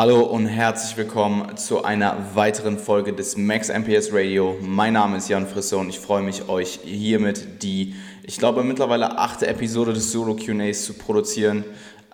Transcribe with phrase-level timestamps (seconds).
[0.00, 4.56] Hallo und herzlich willkommen zu einer weiteren Folge des Max MPS Radio.
[4.62, 9.18] Mein Name ist Jan Frisse und ich freue mich, euch hiermit die, ich glaube, mittlerweile
[9.18, 11.64] achte Episode des Solo QAs zu produzieren.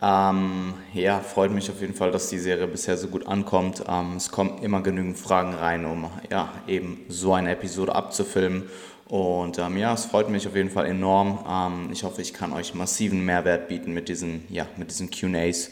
[0.02, 3.84] Ähm, ja, freut mich auf jeden Fall, dass die Serie bisher so gut ankommt.
[3.88, 8.64] Ähm, es kommen immer genügend Fragen rein, um ja, eben so eine Episode abzufilmen.
[9.06, 11.38] Und ähm, ja, es freut mich auf jeden Fall enorm.
[11.48, 15.70] Ähm, ich hoffe, ich kann euch massiven Mehrwert bieten mit diesen, ja, mit diesen QAs.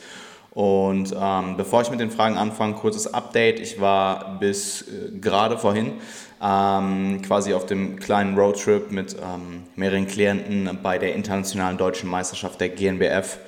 [0.54, 3.58] Und ähm, bevor ich mit den Fragen anfange, kurzes Update.
[3.58, 5.94] Ich war bis äh, gerade vorhin
[6.40, 12.60] ähm, quasi auf dem kleinen Roadtrip mit ähm, mehreren Klienten bei der internationalen deutschen Meisterschaft
[12.60, 13.38] der GNBF.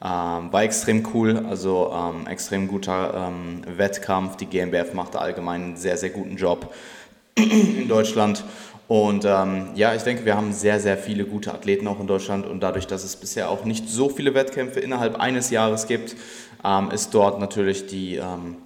[0.00, 4.36] Ähm, war extrem cool, also ähm, extrem guter ähm, Wettkampf.
[4.36, 6.72] Die GNBF machte allgemein einen sehr, sehr guten Job
[7.36, 8.44] in Deutschland.
[8.88, 12.46] Und ähm, ja, ich denke, wir haben sehr, sehr viele gute Athleten auch in Deutschland
[12.46, 16.16] und dadurch, dass es bisher auch nicht so viele Wettkämpfe innerhalb eines Jahres gibt,
[16.64, 18.56] ähm, ist dort natürlich die, ähm,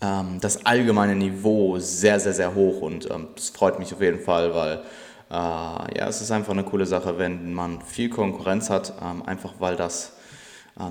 [0.00, 4.20] ähm, das allgemeine Niveau sehr, sehr, sehr hoch und ähm, das freut mich auf jeden
[4.20, 4.82] Fall, weil
[5.30, 9.54] äh, ja, es ist einfach eine coole Sache, wenn man viel Konkurrenz hat, ähm, einfach
[9.58, 10.14] weil das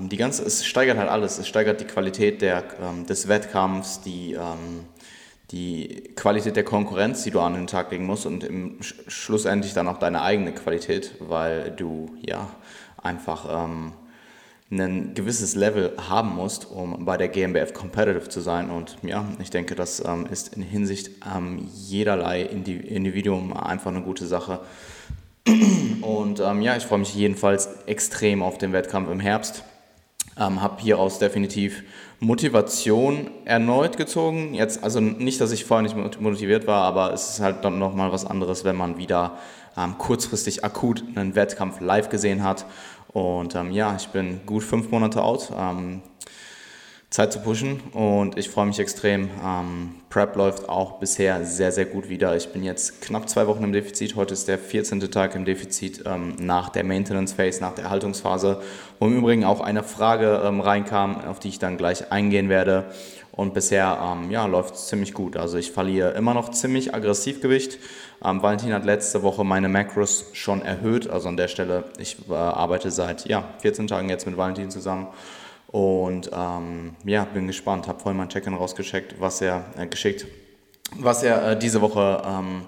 [0.00, 2.62] die ganze, es steigert halt alles, es steigert die Qualität der,
[3.08, 4.36] des Wettkampfs, die
[5.50, 9.88] die Qualität der Konkurrenz, die du an den Tag legen musst und im schlussendlich dann
[9.88, 12.50] auch deine eigene Qualität, weil du ja
[13.02, 13.92] einfach ähm,
[14.70, 18.70] ein gewisses Level haben musst, um bei der GmbF competitive zu sein.
[18.70, 24.26] Und ja, ich denke, das ähm, ist in Hinsicht ähm, jederlei Individuum einfach eine gute
[24.26, 24.60] Sache.
[26.02, 29.64] Und ähm, ja, ich freue mich jedenfalls extrem auf den Wettkampf im Herbst.
[30.38, 31.82] Ähm, habe hieraus definitiv
[32.20, 34.52] Motivation erneut gezogen.
[34.52, 38.12] Jetzt, also nicht, dass ich vorher nicht motiviert war, aber es ist halt dann nochmal
[38.12, 39.38] was anderes, wenn man wieder
[39.78, 42.66] ähm, kurzfristig akut einen Wettkampf live gesehen hat
[43.18, 45.52] und ähm, ja, ich bin gut fünf Monate out.
[45.56, 46.02] Ähm,
[47.10, 49.30] Zeit zu pushen und ich freue mich extrem.
[49.42, 52.36] Ähm, Prep läuft auch bisher sehr, sehr gut wieder.
[52.36, 54.14] Ich bin jetzt knapp zwei Wochen im Defizit.
[54.14, 55.00] Heute ist der 14.
[55.10, 58.60] Tag im Defizit ähm, nach der Maintenance Phase, nach der Erhaltungsphase,
[58.98, 62.90] wo im Übrigen auch eine Frage ähm, reinkam, auf die ich dann gleich eingehen werde.
[63.38, 65.36] Und bisher ähm, ja, läuft es ziemlich gut.
[65.36, 67.78] Also ich verliere immer noch ziemlich aggressiv Gewicht.
[68.24, 71.08] Ähm, Valentin hat letzte Woche meine Macros schon erhöht.
[71.08, 75.06] Also an der Stelle, ich äh, arbeite seit ja, 14 Tagen jetzt mit Valentin zusammen.
[75.68, 77.86] Und ähm, ja, bin gespannt.
[77.86, 80.26] Habe vorhin mein Check-in rausgeschickt, was er äh, geschickt,
[80.96, 82.62] was er äh, diese Woche ähm,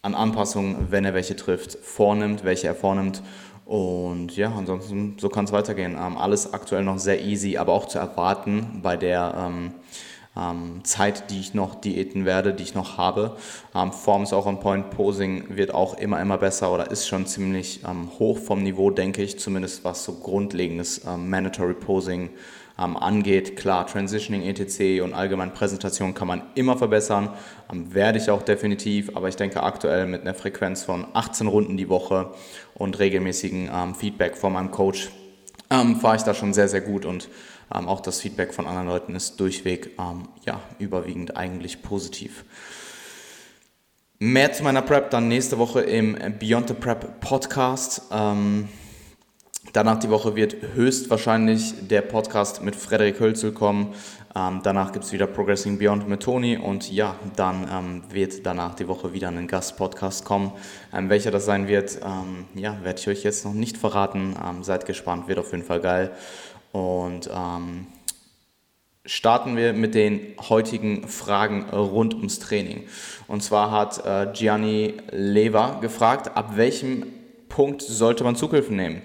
[0.00, 3.22] an Anpassungen, wenn er welche trifft, vornimmt, welche er vornimmt.
[3.68, 5.92] Und ja, ansonsten, so kann es weitergehen.
[5.92, 9.72] Ähm, alles aktuell noch sehr easy, aber auch zu erwarten bei der ähm,
[10.34, 13.36] ähm, Zeit, die ich noch diäten werde, die ich noch habe.
[13.74, 17.26] Ähm, Form ist auch on point, Posing wird auch immer, immer besser oder ist schon
[17.26, 22.30] ziemlich ähm, hoch vom Niveau, denke ich, zumindest was so grundlegendes ähm, Mandatory Posing ähm,
[22.78, 23.56] angeht.
[23.56, 25.02] Klar, Transitioning, etc.
[25.02, 27.30] und allgemein Präsentation kann man immer verbessern,
[27.72, 31.88] werde ich auch definitiv, aber ich denke aktuell mit einer Frequenz von 18 Runden die
[31.88, 32.32] Woche
[32.74, 35.10] und regelmäßigen ähm, Feedback von meinem Coach
[35.70, 37.28] ähm, fahre ich da schon sehr, sehr gut und
[37.74, 39.90] ähm, auch das Feedback von anderen Leuten ist durchweg
[40.46, 42.44] ja, überwiegend eigentlich positiv.
[44.20, 48.02] Mehr zu meiner Prep dann nächste Woche im Beyond the Prep Podcast.
[48.10, 48.68] Ähm,
[49.72, 53.94] Danach die Woche wird höchstwahrscheinlich der Podcast mit Frederik Hölzel kommen.
[54.34, 58.74] Ähm, danach gibt es wieder Progressing Beyond mit Toni und ja, dann ähm, wird danach
[58.74, 60.52] die Woche wieder ein Gastpodcast kommen.
[60.94, 64.36] Ähm, welcher das sein wird, ähm, ja, werde ich euch jetzt noch nicht verraten.
[64.42, 66.12] Ähm, seid gespannt, wird auf jeden Fall geil.
[66.72, 67.88] Und ähm,
[69.04, 72.84] starten wir mit den heutigen Fragen rund ums Training.
[73.26, 77.04] Und zwar hat äh, Gianni Lever gefragt, ab welchem
[77.48, 79.02] Punkt sollte man Zughilfen nehmen?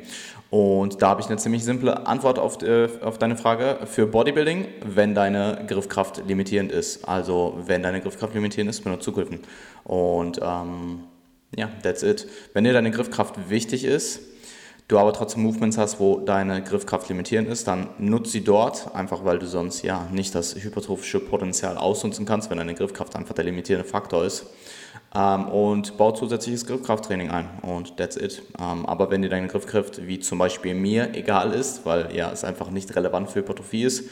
[0.53, 3.79] Und da habe ich eine ziemlich simple Antwort auf, äh, auf deine Frage.
[3.85, 7.09] Für Bodybuilding, wenn deine Griffkraft limitierend ist.
[7.09, 9.39] Also wenn deine Griffkraft limitierend ist, benutzt Zughilfen.
[9.83, 11.05] Und ähm,
[11.57, 12.27] ja, that's it.
[12.53, 14.19] Wenn dir deine Griffkraft wichtig ist,
[14.89, 19.25] du aber trotzdem Movements hast, wo deine Griffkraft limitierend ist, dann nutze sie dort, einfach
[19.25, 23.45] weil du sonst ja nicht das hypertrophische Potenzial ausnutzen kannst, wenn deine Griffkraft einfach der
[23.45, 24.45] limitierende Faktor ist
[25.15, 28.41] ähm, und baut zusätzliches Griffkrafttraining ein und that's it.
[28.59, 32.43] Ähm, aber wenn dir deine Griffkraft, wie zum Beispiel mir, egal ist, weil ja es
[32.43, 34.09] einfach nicht relevant für Hypertrophie ist,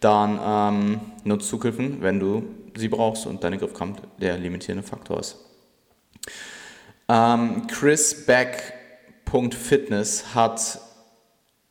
[0.00, 2.44] dann ähm, nutzt Zughilfen, wenn du
[2.76, 5.36] sie brauchst und deine Griffkraft der limitierende Faktor ist.
[7.08, 10.80] Ähm, Chris Beck.fitness hat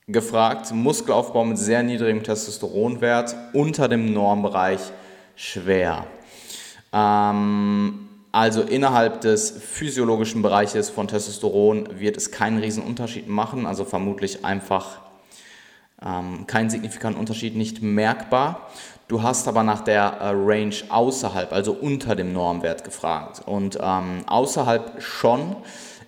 [0.07, 4.81] gefragt, Muskelaufbau mit sehr niedrigem Testosteronwert unter dem Normbereich
[5.35, 6.05] schwer.
[6.91, 13.85] Ähm, also innerhalb des physiologischen Bereiches von Testosteron wird es keinen riesen Unterschied machen, also
[13.85, 14.99] vermutlich einfach
[16.05, 18.69] ähm, keinen signifikanten Unterschied, nicht merkbar.
[19.07, 23.41] Du hast aber nach der äh, Range außerhalb, also unter dem Normwert gefragt.
[23.45, 25.55] Und ähm, außerhalb schon.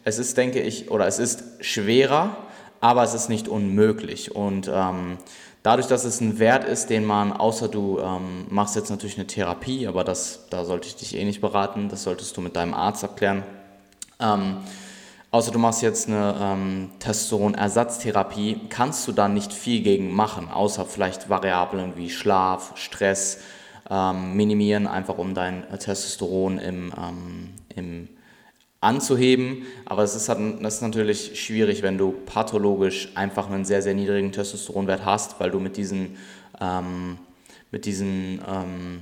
[0.04, 2.38] Es ist, denke ich, oder es ist schwerer,
[2.80, 4.36] aber es ist nicht unmöglich.
[4.36, 5.18] Und ähm,
[5.64, 9.28] dadurch, dass es ein Wert ist, den man, außer du ähm, machst jetzt natürlich eine
[9.28, 12.74] Therapie, aber das, da sollte ich dich eh nicht beraten, das solltest du mit deinem
[12.74, 13.44] Arzt abklären.
[14.20, 14.58] Ähm,
[15.32, 20.86] außer du machst jetzt eine ähm, Testosteronersatztherapie, kannst du da nicht viel gegen machen, außer
[20.86, 23.40] vielleicht Variablen wie Schlaf, Stress
[23.90, 28.10] ähm, minimieren, einfach um dein Testosteron im, ähm, im
[28.82, 33.82] anzuheben, aber es ist, halt, das ist natürlich schwierig, wenn du pathologisch einfach einen sehr,
[33.82, 36.18] sehr niedrigen Testosteronwert hast, weil du mit diesen,
[36.60, 37.18] ähm,
[37.70, 39.02] mit diesen ähm,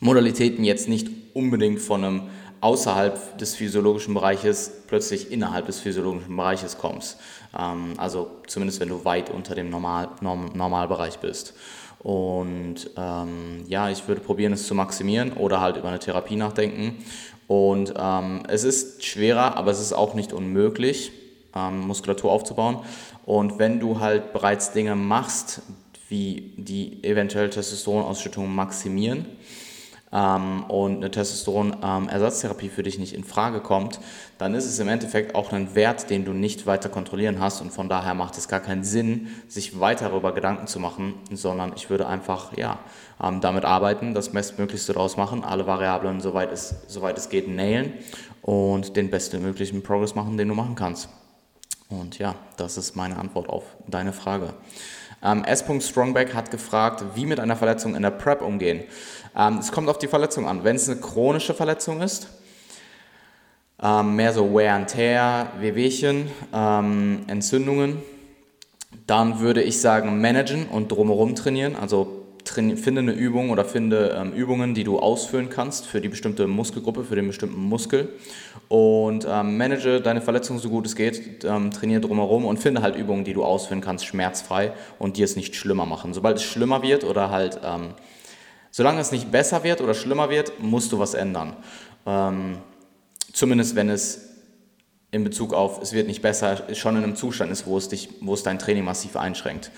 [0.00, 2.22] Modalitäten jetzt nicht unbedingt von einem
[2.60, 7.18] außerhalb des physiologischen Bereiches plötzlich innerhalb des physiologischen Bereiches kommst.
[7.56, 11.54] Ähm, also zumindest wenn du weit unter dem Normal, Norm, Normalbereich bist.
[12.00, 17.02] Und ähm, ja, ich würde probieren, es zu maximieren oder halt über eine Therapie nachdenken.
[17.46, 21.12] Und ähm, es ist schwerer, aber es ist auch nicht unmöglich,
[21.54, 22.78] ähm, Muskulatur aufzubauen.
[23.26, 25.62] Und wenn du halt bereits Dinge machst,
[26.08, 29.26] wie die eventuell Testosteronausschüttung maximieren,
[30.14, 33.98] ähm, und eine Testosteron-Ersatztherapie für dich nicht in Frage kommt,
[34.38, 37.72] dann ist es im Endeffekt auch ein Wert, den du nicht weiter kontrollieren hast und
[37.72, 41.90] von daher macht es gar keinen Sinn, sich weiter darüber Gedanken zu machen, sondern ich
[41.90, 42.78] würde einfach ja,
[43.22, 47.94] ähm, damit arbeiten, das Bestmöglichste daraus machen, alle Variablen, soweit es, soweit es geht, nailen
[48.42, 51.08] und den bestmöglichen Progress machen, den du machen kannst.
[51.88, 54.54] Und ja, das ist meine Antwort auf deine Frage.
[55.24, 55.64] Ähm, S.
[55.80, 58.84] Strongback hat gefragt, wie mit einer Verletzung in der Prep umgehen.
[59.36, 60.64] Ähm, es kommt auf die Verletzung an.
[60.64, 62.28] Wenn es eine chronische Verletzung ist,
[63.82, 68.02] ähm, mehr so Wear and Tear, Wehwehchen, ähm, Entzündungen,
[69.06, 71.76] dann würde ich sagen, managen und drumherum trainieren.
[71.76, 76.46] Also finde eine Übung oder finde ähm, Übungen, die du ausführen kannst für die bestimmte
[76.46, 78.10] Muskelgruppe, für den bestimmten Muskel
[78.68, 82.96] und ähm, manage deine Verletzung so gut es geht, ähm, trainiere drumherum und finde halt
[82.96, 86.12] Übungen, die du ausführen kannst, schmerzfrei und die es nicht schlimmer machen.
[86.12, 87.94] Sobald es schlimmer wird oder halt, ähm,
[88.74, 91.54] solange es nicht besser wird oder schlimmer wird, musst du was ändern.
[92.06, 92.58] Ähm,
[93.32, 94.30] zumindest wenn es
[95.12, 98.08] in Bezug auf, es wird nicht besser, schon in einem Zustand ist, wo es, dich,
[98.20, 99.70] wo es dein Training massiv einschränkt.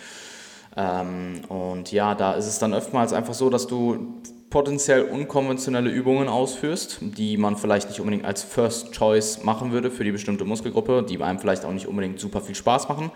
[0.79, 6.29] Ähm, und ja, da ist es dann oftmals einfach so, dass du potenziell unkonventionelle Übungen
[6.29, 11.05] ausführst, die man vielleicht nicht unbedingt als First Choice machen würde für die bestimmte Muskelgruppe,
[11.07, 13.11] die einem vielleicht auch nicht unbedingt super viel Spaß machen,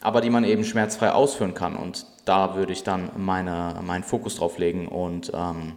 [0.00, 1.76] aber die man eben schmerzfrei ausführen kann.
[1.76, 5.72] Und da würde ich dann meine, meinen Fokus drauf legen und ähm,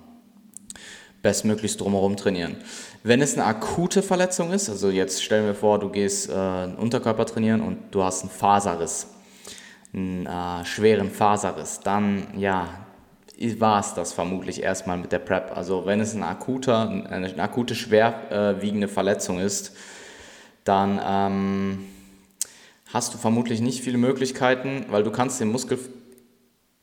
[1.21, 2.57] bestmöglichst drumherum trainieren.
[3.04, 6.33] Wenn es eine akute Verletzung ist, also jetzt stellen wir vor, du gehst äh,
[6.77, 9.07] Unterkörper trainieren und du hast einen Faserriss,
[9.94, 12.68] einen äh, schweren Faserriss, dann ja,
[13.57, 15.56] war es das vermutlich erstmal mit der PrEP.
[15.56, 19.75] Also wenn es ein akuter, eine akute, schwerwiegende Verletzung ist,
[20.65, 21.86] dann ähm,
[22.94, 25.79] hast du vermutlich nicht viele Möglichkeiten, weil du kannst den Muskel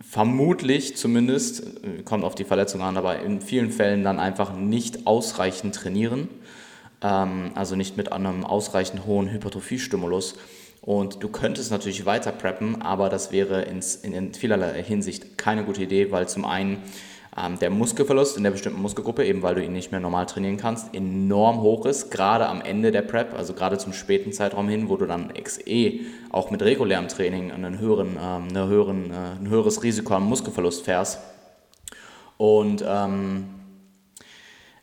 [0.00, 5.06] vermutlich zumindest, äh, kommt auf die Verletzung an, aber in vielen Fällen dann einfach nicht
[5.06, 6.28] ausreichend trainieren.
[7.02, 10.36] Ähm, also nicht mit einem ausreichend hohen Hypertrophiestimulus.
[10.80, 16.12] Und du könntest natürlich weiter preppen, aber das wäre in vielerlei Hinsicht keine gute Idee,
[16.12, 16.78] weil zum einen
[17.38, 20.56] ähm, der Muskelverlust in der bestimmten Muskelgruppe, eben weil du ihn nicht mehr normal trainieren
[20.56, 24.88] kannst, enorm hoch ist, gerade am Ende der Prep, also gerade zum späten Zeitraum hin,
[24.88, 26.00] wo du dann XE
[26.30, 30.84] auch mit regulärem Training einen höheren, ähm, eine höheren, äh, ein höheres Risiko am Muskelverlust
[30.84, 31.18] fährst.
[32.38, 33.46] Und ähm,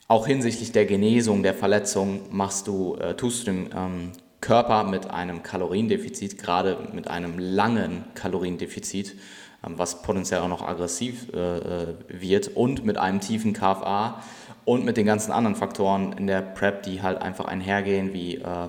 [0.07, 5.09] auch hinsichtlich der Genesung der Verletzung machst du, äh, tust du dem ähm, Körper mit
[5.09, 9.15] einem Kaloriendefizit, gerade mit einem langen Kaloriendefizit,
[9.63, 14.21] was potenziell auch noch aggressiv äh, äh, wird und mit einem tiefen KFA
[14.65, 18.67] und mit den ganzen anderen Faktoren in der PrEP, die halt einfach einhergehen, wie äh,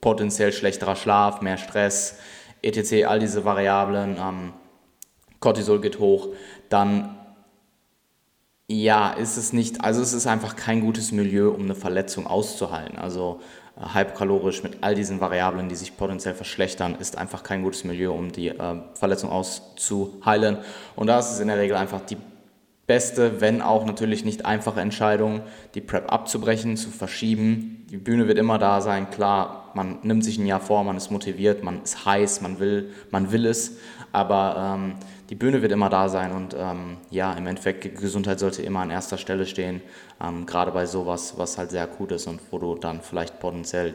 [0.00, 2.18] potenziell schlechterer Schlaf, mehr Stress,
[2.62, 4.52] etc., all diese Variablen, ähm,
[5.40, 6.28] Cortisol geht hoch,
[6.68, 7.16] dann
[8.66, 12.98] ja, ist es nicht, also es ist einfach kein gutes Milieu, um eine Verletzung auszuhalten.
[12.98, 13.40] Also
[13.76, 18.30] hyperkalorisch mit all diesen Variablen, die sich potenziell verschlechtern, ist einfach kein gutes Milieu, um
[18.30, 20.58] die äh, Verletzung auszuheilen.
[20.94, 22.16] Und da ist es in der Regel einfach die
[22.86, 25.40] beste, wenn auch natürlich nicht einfache Entscheidung,
[25.74, 27.86] die Prep abzubrechen, zu verschieben.
[27.90, 31.10] Die Bühne wird immer da sein, klar, man nimmt sich ein Jahr vor, man ist
[31.10, 33.78] motiviert, man ist heiß, man will, man will es,
[34.12, 34.94] aber ähm,
[35.30, 38.90] die Bühne wird immer da sein und ähm, ja, im Endeffekt, Gesundheit sollte immer an
[38.90, 39.80] erster Stelle stehen,
[40.22, 43.94] ähm, gerade bei sowas, was halt sehr akut ist und wo du dann vielleicht potenziell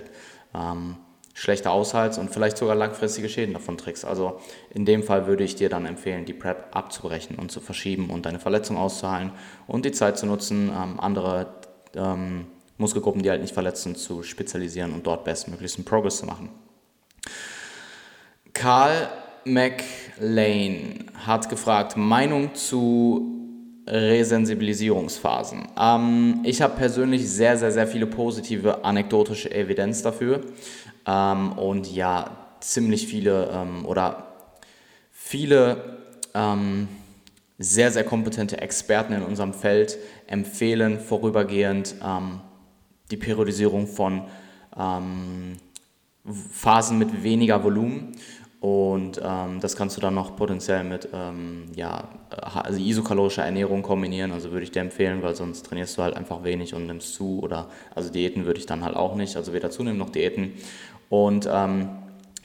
[0.54, 0.98] ähm,
[1.34, 4.06] schlechter aushaltst und vielleicht sogar langfristige Schäden davon trägst.
[4.06, 4.40] Also
[4.72, 8.26] in dem Fall würde ich dir dann empfehlen, die Prep abzubrechen und zu verschieben und
[8.26, 9.32] deine Verletzung auszuheilen
[9.68, 11.48] und die Zeit zu nutzen, ähm, andere
[11.96, 16.50] ähm, Muskelgruppen, die halt nicht verletzen, zu spezialisieren und dort bestmöglichsten Progress zu machen.
[18.54, 19.10] Karl
[19.46, 23.40] McLean hat gefragt, Meinung zu
[23.88, 25.68] Resensibilisierungsphasen.
[25.78, 30.42] Ähm, ich habe persönlich sehr, sehr, sehr viele positive anekdotische Evidenz dafür
[31.08, 34.28] ähm, und ja, ziemlich viele ähm, oder
[35.12, 35.98] viele
[36.34, 36.88] ähm,
[37.58, 42.42] sehr, sehr kompetente Experten in unserem Feld empfehlen vorübergehend ähm,
[43.12, 44.24] die Periodisierung von
[44.78, 45.58] ähm,
[46.52, 48.12] Phasen mit weniger Volumen
[48.62, 54.34] und ähm, das kannst du dann noch potenziell mit ähm, ja, also isokalorischer Ernährung kombinieren.
[54.34, 57.40] Also würde ich dir empfehlen, weil sonst trainierst du halt einfach wenig und nimmst zu.
[57.42, 59.38] Oder also Diäten würde ich dann halt auch nicht.
[59.38, 60.56] Also weder zunehmen noch Diäten.
[61.08, 61.90] Und ähm,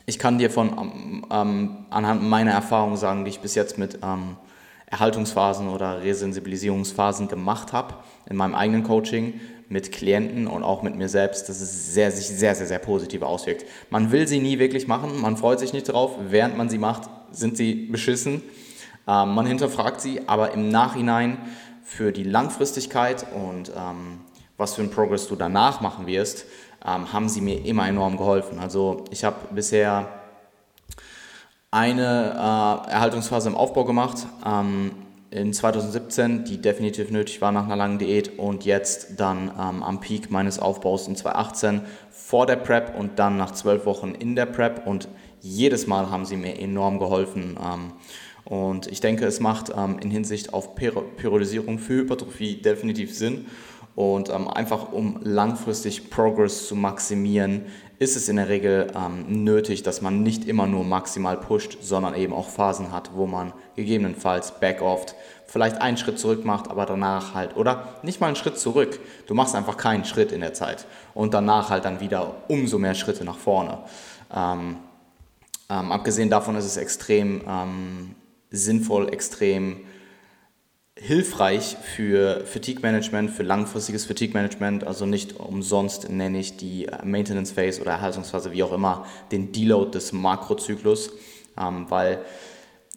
[0.07, 4.37] ich kann dir von ähm, anhand meiner Erfahrung sagen, die ich bis jetzt mit ähm,
[4.87, 7.95] Erhaltungsphasen oder Resensibilisierungsphasen gemacht habe
[8.31, 12.27] in meinem eigenen Coaching, mit Klienten und auch mit mir selbst, dass es sehr, sich
[12.27, 13.65] sehr, sehr, sehr positiv auswirkt.
[13.91, 17.09] Man will sie nie wirklich machen, man freut sich nicht drauf, während man sie macht,
[17.31, 18.43] sind sie beschissen.
[19.07, 21.39] Ähm, man hinterfragt sie, aber im Nachhinein
[21.83, 24.21] für die Langfristigkeit und ähm,
[24.57, 26.47] was für einen Progress du danach machen wirst,
[26.85, 28.59] ähm, haben sie mir immer enorm geholfen.
[28.59, 30.09] Also ich habe bisher
[31.71, 32.31] eine
[32.87, 34.93] äh, Erhaltungsphase im Aufbau gemacht, ähm,
[35.35, 39.99] in 2017, die definitiv nötig war nach einer langen Diät und jetzt dann ähm, am
[39.99, 44.47] Peak meines Aufbaus in 2018 vor der Prep und dann nach zwölf Wochen in der
[44.47, 45.09] Prep und
[45.41, 47.59] jedes Mal haben sie mir enorm geholfen.
[47.61, 47.93] Ähm,
[48.45, 53.47] und ich denke, es macht ähm, in Hinsicht auf Periodisierung für Hypertrophie definitiv Sinn.
[53.97, 57.67] Und ähm, einfach um langfristig Progress zu maximieren,
[57.99, 62.15] ist es in der Regel ähm, nötig, dass man nicht immer nur maximal pusht, sondern
[62.15, 65.15] eben auch Phasen hat, wo man gegebenenfalls back-offt,
[65.47, 67.95] vielleicht einen Schritt zurück macht, aber danach halt, oder?
[68.03, 70.87] Nicht mal einen Schritt zurück, du machst einfach keinen Schritt in der Zeit.
[71.15, 73.79] Und danach halt dann wieder umso mehr Schritte nach vorne.
[74.35, 74.79] Ähm,
[75.71, 78.15] ähm, abgesehen davon ist es extrem ähm,
[78.51, 79.81] sinnvoll, extrem
[80.97, 84.85] hilfreich für Fatigue Management, für langfristiges Fatigue Management.
[84.85, 89.91] Also nicht umsonst nenne ich die Maintenance Phase oder Erhaltungsphase, wie auch immer, den Deload
[89.91, 91.13] des Makrozyklus,
[91.59, 92.21] ähm, weil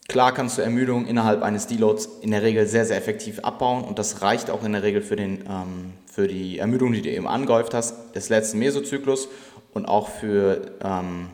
[0.07, 3.99] klar kannst du Ermüdung innerhalb eines Deloads in der Regel sehr, sehr effektiv abbauen und
[3.99, 7.27] das reicht auch in der Regel für, den, ähm, für die Ermüdung, die du eben
[7.27, 9.27] angehäuft hast, des letzten Mesozyklus
[9.73, 11.27] und auch für ähm,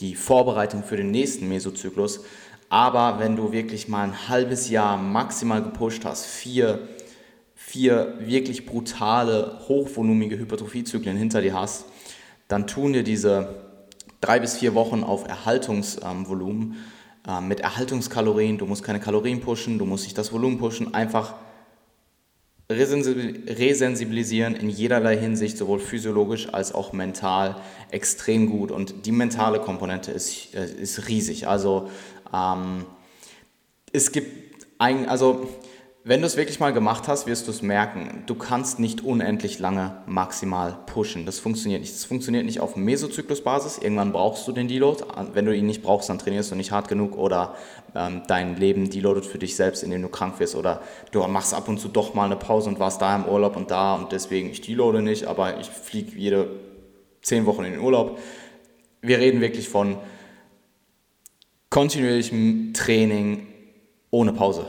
[0.00, 2.20] die Vorbereitung für den nächsten Mesozyklus.
[2.68, 6.80] Aber wenn du wirklich mal ein halbes Jahr maximal gepusht hast, vier,
[7.54, 11.86] vier wirklich brutale, hochvolumige Hypertrophiezyklen hinter dir hast,
[12.46, 13.54] dann tun dir diese
[14.20, 16.97] drei bis vier Wochen auf Erhaltungsvolumen äh,
[17.42, 21.34] mit Erhaltungskalorien, du musst keine Kalorien pushen, du musst nicht das Volumen pushen, einfach
[22.70, 27.56] resensibilisieren in jederlei Hinsicht, sowohl physiologisch als auch mental,
[27.90, 28.70] extrem gut.
[28.70, 31.48] Und die mentale Komponente ist, äh, ist riesig.
[31.48, 31.90] Also
[32.32, 32.84] ähm,
[33.92, 35.48] es gibt ein, also
[36.04, 38.22] wenn du es wirklich mal gemacht hast, wirst du es merken.
[38.26, 41.26] Du kannst nicht unendlich lange maximal pushen.
[41.26, 41.92] Das funktioniert nicht.
[41.92, 43.78] Das funktioniert nicht auf Mesozyklusbasis.
[43.78, 45.04] Irgendwann brauchst du den Deload.
[45.34, 47.56] Wenn du ihn nicht brauchst, dann trainierst du nicht hart genug oder
[47.94, 51.68] ähm, dein Leben deloadet für dich selbst, indem du krank wirst oder du machst ab
[51.68, 54.50] und zu doch mal eine Pause und warst da im Urlaub und da und deswegen
[54.50, 56.48] ich deloade nicht, aber ich fliege jede
[57.22, 58.18] zehn Wochen in den Urlaub.
[59.02, 59.98] Wir reden wirklich von
[61.70, 63.46] kontinuierlichem Training
[64.10, 64.66] ohne Pause.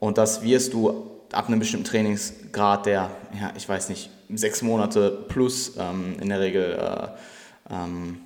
[0.00, 5.24] Und das wirst du ab einem bestimmten Trainingsgrad, der, ja, ich weiß nicht, sechs Monate
[5.28, 8.20] plus ähm, in der Regel, äh, ähm,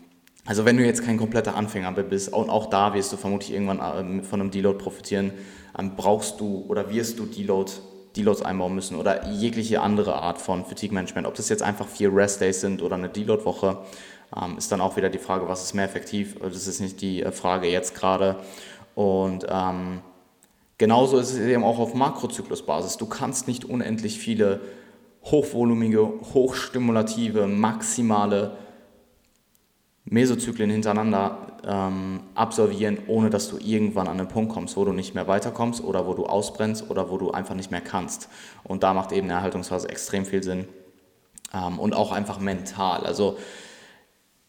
[0.45, 4.21] also wenn du jetzt kein kompletter Anfänger bist, und auch da wirst du vermutlich irgendwann
[4.21, 5.33] äh, von einem Deload profitieren,
[5.79, 7.73] ähm, brauchst du oder wirst du Deload,
[8.17, 11.27] Deloads einbauen müssen oder jegliche andere Art von Fatigue Management.
[11.27, 13.79] Ob das jetzt einfach vier Rest Days sind oder eine Deload-Woche,
[14.37, 16.37] ähm, ist dann auch wieder die Frage, was ist mehr effektiv?
[16.41, 18.37] Das ist nicht die äh, Frage jetzt gerade.
[18.95, 20.01] Und ähm,
[20.83, 22.97] genauso ist es eben auch auf Makrozyklusbasis.
[22.97, 24.63] Du kannst nicht unendlich viele
[25.23, 28.57] hochvolumige, hochstimulative, maximale
[30.05, 35.15] Mesozyklen hintereinander ähm, absolvieren, ohne dass du irgendwann an den Punkt kommst, wo du nicht
[35.15, 38.29] mehr weiterkommst oder wo du ausbrennst oder wo du einfach nicht mehr kannst.
[38.65, 40.67] Und da macht eben eine Erhaltungsphase extrem viel Sinn.
[41.55, 43.07] Ähm, und auch einfach mental.
[43.07, 43.39] Also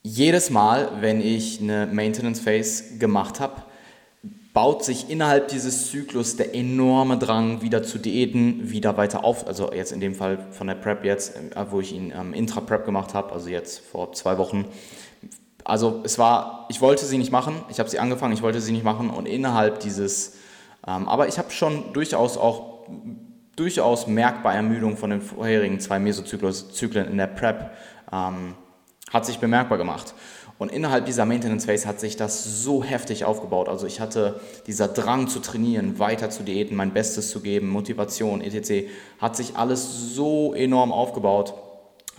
[0.01, 3.61] jedes Mal, wenn ich eine Maintenance Phase gemacht habe,
[4.53, 9.47] baut sich innerhalb dieses Zyklus der enorme Drang wieder zu Diäten wieder weiter auf.
[9.47, 12.85] Also jetzt in dem Fall von der Prep jetzt, äh, wo ich ihn ähm, Intra-Prep
[12.85, 14.65] gemacht habe, also jetzt vor zwei Wochen,
[15.63, 18.71] also es war, ich wollte sie nicht machen, ich habe sie angefangen, ich wollte sie
[18.71, 20.35] nicht machen und innerhalb dieses,
[20.85, 22.73] ähm, aber ich habe schon durchaus auch
[23.55, 27.71] durchaus merkbar Ermüdung von den vorherigen zwei Mesozyklen in der Prep
[28.11, 28.55] ähm,
[29.11, 30.13] hat sich bemerkbar gemacht.
[30.63, 33.67] Und innerhalb dieser Maintenance Phase hat sich das so heftig aufgebaut.
[33.67, 38.39] Also ich hatte dieser Drang zu trainieren, weiter zu diäten, mein Bestes zu geben, Motivation,
[38.39, 38.87] etc.
[39.19, 41.53] hat sich alles so enorm aufgebaut,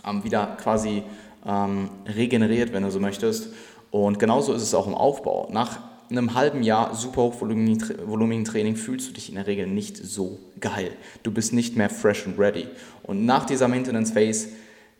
[0.07, 1.01] ähm, wieder quasi
[1.43, 3.49] ähm, regeneriert, wenn du so möchtest.
[3.89, 5.49] Und genauso ist es auch im Aufbau.
[5.51, 5.79] Nach
[6.11, 10.91] einem halben Jahr super hochvolumigen Training fühlst du dich in der Regel nicht so geil.
[11.23, 12.67] Du bist nicht mehr fresh and ready.
[13.01, 14.49] Und nach dieser Maintenance Phase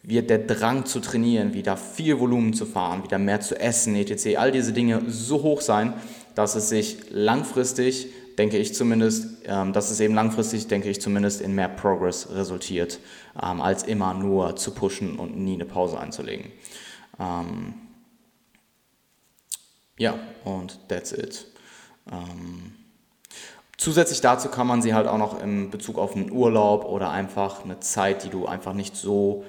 [0.08, 4.38] wird der Drang zu trainieren, wieder viel Volumen zu fahren, wieder mehr zu essen, etc.,
[4.38, 5.94] all diese Dinge so hoch sein,
[6.36, 8.08] dass es sich langfristig,
[8.38, 13.00] denke ich zumindest, ähm, dass es eben langfristig, denke ich zumindest, in mehr Progress resultiert,
[13.42, 16.52] ähm, als immer nur zu pushen und nie eine Pause einzulegen.
[17.20, 17.74] Ähm,
[19.98, 21.48] ja, und that's it.
[22.12, 22.74] Ähm,
[23.78, 27.64] zusätzlich dazu kann man sie halt auch noch in Bezug auf einen Urlaub oder einfach
[27.64, 29.46] eine Zeit, die du einfach nicht so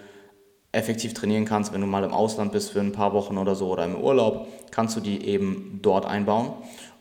[0.76, 3.68] effektiv trainieren kannst, wenn du mal im Ausland bist für ein paar Wochen oder so
[3.70, 6.52] oder im Urlaub, kannst du die eben dort einbauen.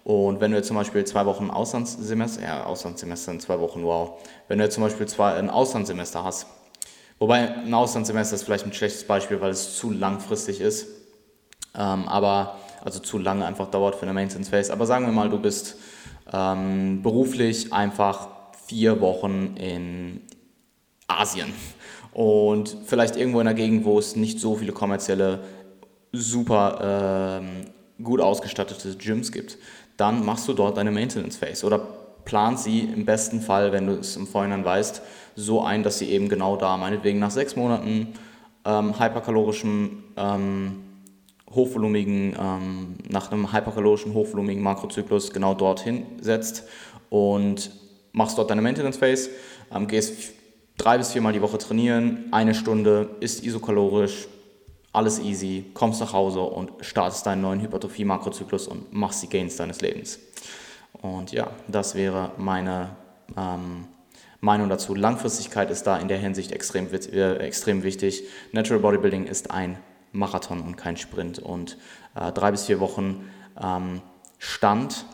[0.06, 4.20] Und wenn du jetzt zum Beispiel zwei Wochen Auslandssemester, ja, Auslandssemester in zwei Wochen, wow.
[4.48, 6.48] Wenn du jetzt zum Beispiel zwei, ein Auslandssemester hast,
[7.20, 10.88] wobei ein Auslandssemester ist vielleicht ein schlechtes Beispiel, weil es zu langfristig ist,
[11.76, 14.72] ähm, aber, also zu lange einfach dauert für eine Maintenance Phase.
[14.72, 15.76] Aber sagen wir mal, du bist
[16.32, 18.30] ähm, beruflich einfach
[18.68, 20.22] vier Wochen in
[21.08, 21.52] Asien
[22.16, 25.42] und vielleicht irgendwo in der Gegend, wo es nicht so viele kommerzielle,
[26.14, 27.66] super ähm,
[28.02, 29.58] gut ausgestattete Gyms gibt,
[29.98, 31.78] dann machst du dort deine Maintenance Phase oder
[32.24, 35.02] plant sie im besten Fall, wenn du es im Vorhinein weißt,
[35.36, 38.14] so ein, dass sie eben genau da, meinetwegen nach sechs Monaten
[38.64, 40.84] ähm, hyperkalorischen, ähm,
[41.52, 46.64] hochvolumigen, ähm, nach einem hyperkalorischen, hochvolumigen Makrozyklus genau dorthin setzt
[47.10, 47.72] und
[48.14, 49.32] machst dort deine Maintenance Phase,
[49.74, 50.35] ähm, gehst
[50.78, 54.28] drei bis viermal die Woche trainieren, eine Stunde, ist isokalorisch,
[54.94, 59.82] alles easy, kommst nach Hause und startest deinen neuen Hypertrophie-Makrozyklus und machst die Gains deines
[59.82, 60.20] Lebens.
[61.02, 62.96] Und ja, das wäre meine
[63.38, 63.88] ähm,
[64.40, 64.96] Meinung dazu.
[64.96, 68.24] Langfristigkeit ist da in der Hinsicht extrem, äh, extrem wichtig.
[68.54, 69.78] Natural Bodybuilding ist ein
[70.14, 71.40] Marathon und kein Sprint.
[71.40, 71.78] Und
[72.16, 73.30] äh, drei bis vier Wochen
[73.62, 74.02] ähm,
[74.38, 75.06] Stand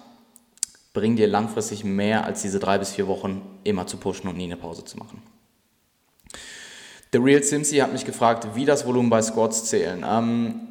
[0.93, 4.43] bringen dir langfristig mehr als diese drei bis vier Wochen immer zu pushen und nie
[4.43, 5.23] eine Pause zu machen.
[7.13, 10.05] The Real Simsi hat mich gefragt, wie das Volumen bei Squats zählen.
[10.07, 10.61] Ähm,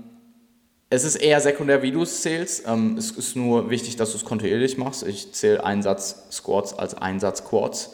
[0.88, 2.64] es ist eher sekundär, wie du es zählst.
[2.66, 5.02] Ähm, es ist nur wichtig, dass du es kontinuierlich machst.
[5.02, 7.90] Ich zähle einen Satz Squats als einen Satz Quads.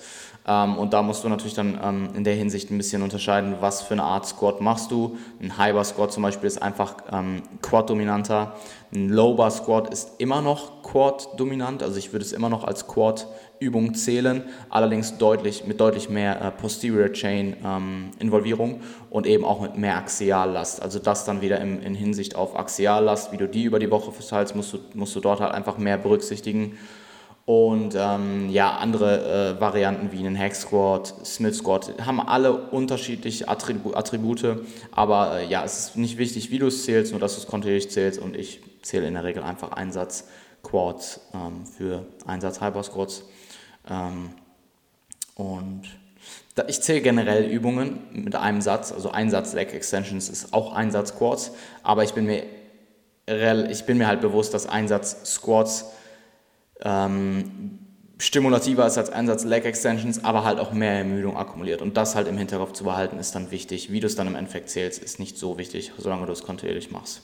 [0.47, 3.83] Ähm, und da musst du natürlich dann ähm, in der Hinsicht ein bisschen unterscheiden, was
[3.83, 5.17] für eine Art Squat machst du.
[5.41, 8.55] Ein High Bar Squat zum Beispiel ist einfach ähm, Quad-dominanter.
[8.95, 12.87] Ein Low Bar Squat ist immer noch Quad-dominant, also ich würde es immer noch als
[12.87, 17.57] Quad-Übung zählen, allerdings deutlich, mit deutlich mehr äh, Posterior Chain
[18.21, 18.81] Involvierung
[19.11, 20.81] und eben auch mit mehr Axiallast.
[20.81, 24.13] Also das dann wieder im, in Hinsicht auf Axiallast, wie du die über die Woche
[24.13, 26.79] verteilst, musst du, musst du dort halt einfach mehr berücksichtigen.
[27.47, 33.49] Und ähm, ja, andere äh, Varianten wie einen Hack Squat, Smith Squat haben alle unterschiedliche
[33.49, 34.65] Attribu Attribute.
[34.91, 37.47] Aber äh, ja, es ist nicht wichtig, wie du es zählst, nur dass du es
[37.47, 38.19] kontinuierlich zählst.
[38.19, 40.25] Und ich zähle in der Regel einfach Einsatz
[40.65, 43.23] Quads ähm, für Einsatz Hyper Squats.
[43.89, 44.31] Ähm,
[45.37, 45.83] und
[46.57, 48.91] da, ich zähle generell Übungen mit einem Satz.
[48.91, 51.53] Also Einsatz Leg Extensions ist auch Einsatz Squats.
[51.85, 52.43] Aber ich bin mir,
[53.71, 55.85] ich bin mir halt bewusst, dass Einsatz Squats
[56.83, 57.79] ähm,
[58.19, 61.83] stimulativer ist als Einsatz Leg Extensions, aber halt auch mehr Ermüdung akkumuliert.
[61.83, 63.93] Und das halt im Hinterkopf zu behalten, ist dann wichtig.
[63.93, 66.91] Wie du es dann im Endeffekt zählst, ist nicht so wichtig, solange du es kontinuierlich
[66.91, 67.23] machst.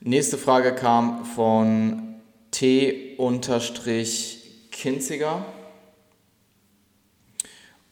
[0.00, 2.16] Nächste Frage kam von
[2.50, 3.16] T-Kinziger.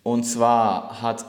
[0.03, 1.25] Und zwar hat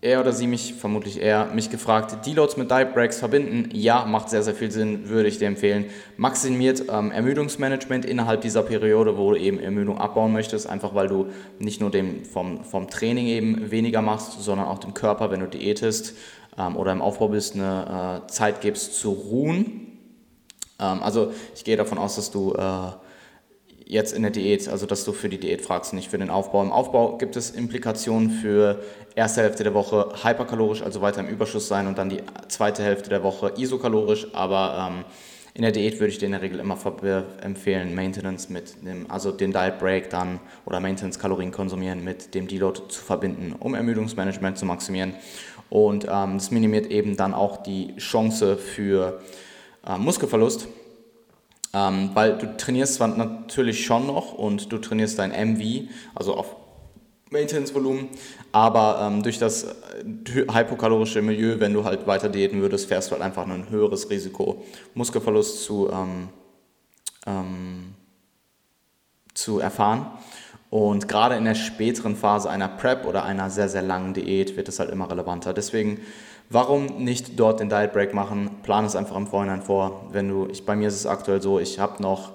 [0.00, 3.70] er oder sie mich, vermutlich er, mich gefragt, Deloads mit Dive Breaks verbinden?
[3.72, 5.86] Ja, macht sehr, sehr viel Sinn, würde ich dir empfehlen.
[6.16, 11.26] Maximiert ähm, Ermüdungsmanagement innerhalb dieser Periode, wo du eben Ermüdung abbauen möchtest, einfach weil du
[11.58, 15.46] nicht nur dem, vom, vom Training eben weniger machst, sondern auch dem Körper, wenn du
[15.46, 16.14] diätest
[16.56, 19.98] ähm, oder im Aufbau bist, eine äh, Zeit gibst zu ruhen.
[20.78, 22.54] Ähm, also ich gehe davon aus, dass du...
[22.54, 23.07] Äh,
[23.88, 26.62] jetzt in der Diät, also dass du für die Diät fragst, nicht für den Aufbau.
[26.62, 28.82] Im Aufbau gibt es Implikationen für
[29.14, 33.08] erste Hälfte der Woche hyperkalorisch, also weiter im Überschuss sein und dann die zweite Hälfte
[33.08, 35.04] der Woche isokalorisch, aber ähm,
[35.54, 36.76] in der Diät würde ich dir in der Regel immer
[37.40, 42.46] empfehlen, Maintenance mit dem, also den Diet Break dann oder Maintenance Kalorien konsumieren mit dem
[42.46, 45.14] Deload zu verbinden, um Ermüdungsmanagement zu maximieren.
[45.70, 49.20] Und ähm, das minimiert eben dann auch die Chance für
[49.86, 50.68] äh, Muskelverlust.
[51.78, 56.56] Ähm, weil du trainierst zwar natürlich schon noch und du trainierst dein MV, also auf
[57.30, 58.08] Maintenance-Volumen,
[58.50, 59.74] aber ähm, durch das äh,
[60.52, 64.64] hypokalorische Milieu, wenn du halt weiter diäten würdest, fährst du halt einfach ein höheres Risiko,
[64.94, 66.28] Muskelverlust zu, ähm,
[67.26, 67.94] ähm,
[69.34, 70.06] zu erfahren.
[70.70, 74.68] Und gerade in der späteren Phase einer Prep oder einer sehr, sehr langen Diät wird
[74.68, 75.54] es halt immer relevanter.
[75.54, 76.00] Deswegen,
[76.50, 78.50] warum nicht dort den Diet Break machen?
[78.62, 80.08] Plan es einfach im Vorhinein vor.
[80.10, 82.32] Wenn du, ich, bei mir ist es aktuell so, ich habe noch,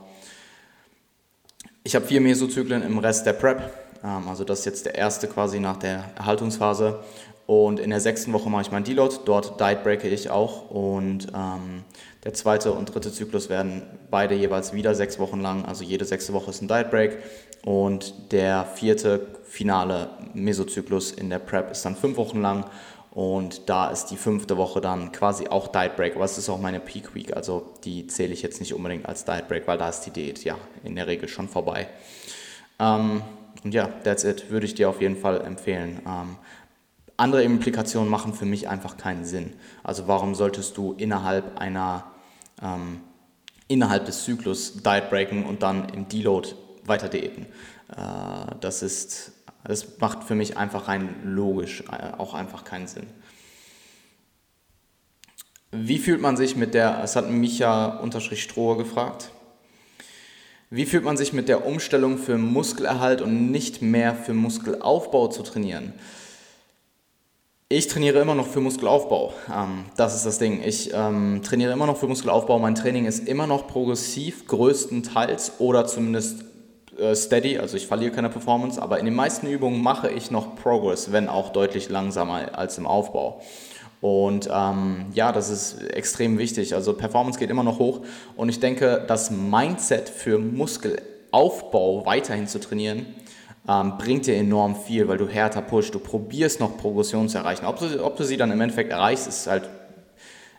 [1.83, 3.71] ich habe vier Mesozyklen im Rest der Prep.
[4.03, 6.99] Ähm, also das ist jetzt der erste quasi nach der Erhaltungsphase.
[7.45, 9.15] Und in der sechsten Woche mache ich meinen Deload.
[9.25, 10.69] Dort Diet breake ich auch.
[10.69, 11.83] Und ähm,
[12.23, 15.65] der zweite und dritte Zyklus werden beide jeweils wieder sechs Wochen lang.
[15.65, 17.17] Also jede sechste Woche ist ein Diet Break.
[17.65, 22.65] Und der vierte finale Mesozyklus in der Prep ist dann fünf Wochen lang.
[23.13, 26.15] Und da ist die fünfte Woche dann quasi auch Diet Break.
[26.15, 27.35] Aber es ist auch meine Peak Week.
[27.35, 30.43] Also die zähle ich jetzt nicht unbedingt als Diet Break, weil da ist die Diät
[30.43, 31.87] ja in der Regel schon vorbei.
[32.79, 33.21] Ähm,
[33.63, 34.49] und ja, that's it.
[34.49, 36.01] Würde ich dir auf jeden Fall empfehlen.
[36.07, 36.37] Ähm,
[37.15, 39.53] andere Implikationen machen für mich einfach keinen Sinn.
[39.83, 42.05] Also warum solltest du innerhalb einer
[42.63, 43.01] ähm,
[43.67, 46.49] innerhalb des Zyklus Diet breaken und dann im Deload
[46.83, 47.45] weiter diäten?
[47.95, 53.07] Äh, das ist das macht für mich einfach rein logisch äh, auch einfach keinen Sinn.
[55.71, 59.31] Wie fühlt man sich mit der, es hat Micha-Strohe gefragt,
[60.69, 65.43] wie fühlt man sich mit der Umstellung für Muskelerhalt und nicht mehr für Muskelaufbau zu
[65.43, 65.93] trainieren?
[67.69, 69.33] Ich trainiere immer noch für Muskelaufbau.
[69.51, 70.61] Ähm, das ist das Ding.
[70.63, 72.59] Ich ähm, trainiere immer noch für Muskelaufbau.
[72.59, 76.43] Mein Training ist immer noch progressiv, größtenteils oder zumindest
[77.13, 77.57] steady.
[77.57, 81.29] Also ich verliere keine Performance, aber in den meisten Übungen mache ich noch Progress, wenn
[81.29, 83.41] auch deutlich langsamer als im Aufbau.
[84.01, 86.75] Und ähm, ja, das ist extrem wichtig.
[86.75, 88.01] Also Performance geht immer noch hoch.
[88.35, 93.05] Und ich denke, das Mindset für Muskelaufbau weiterhin zu trainieren,
[93.67, 97.65] ähm, bringt dir enorm viel, weil du härter pusht, du probierst noch Progression zu erreichen.
[97.65, 99.69] Ob du, ob du sie dann im Endeffekt erreichst, ist halt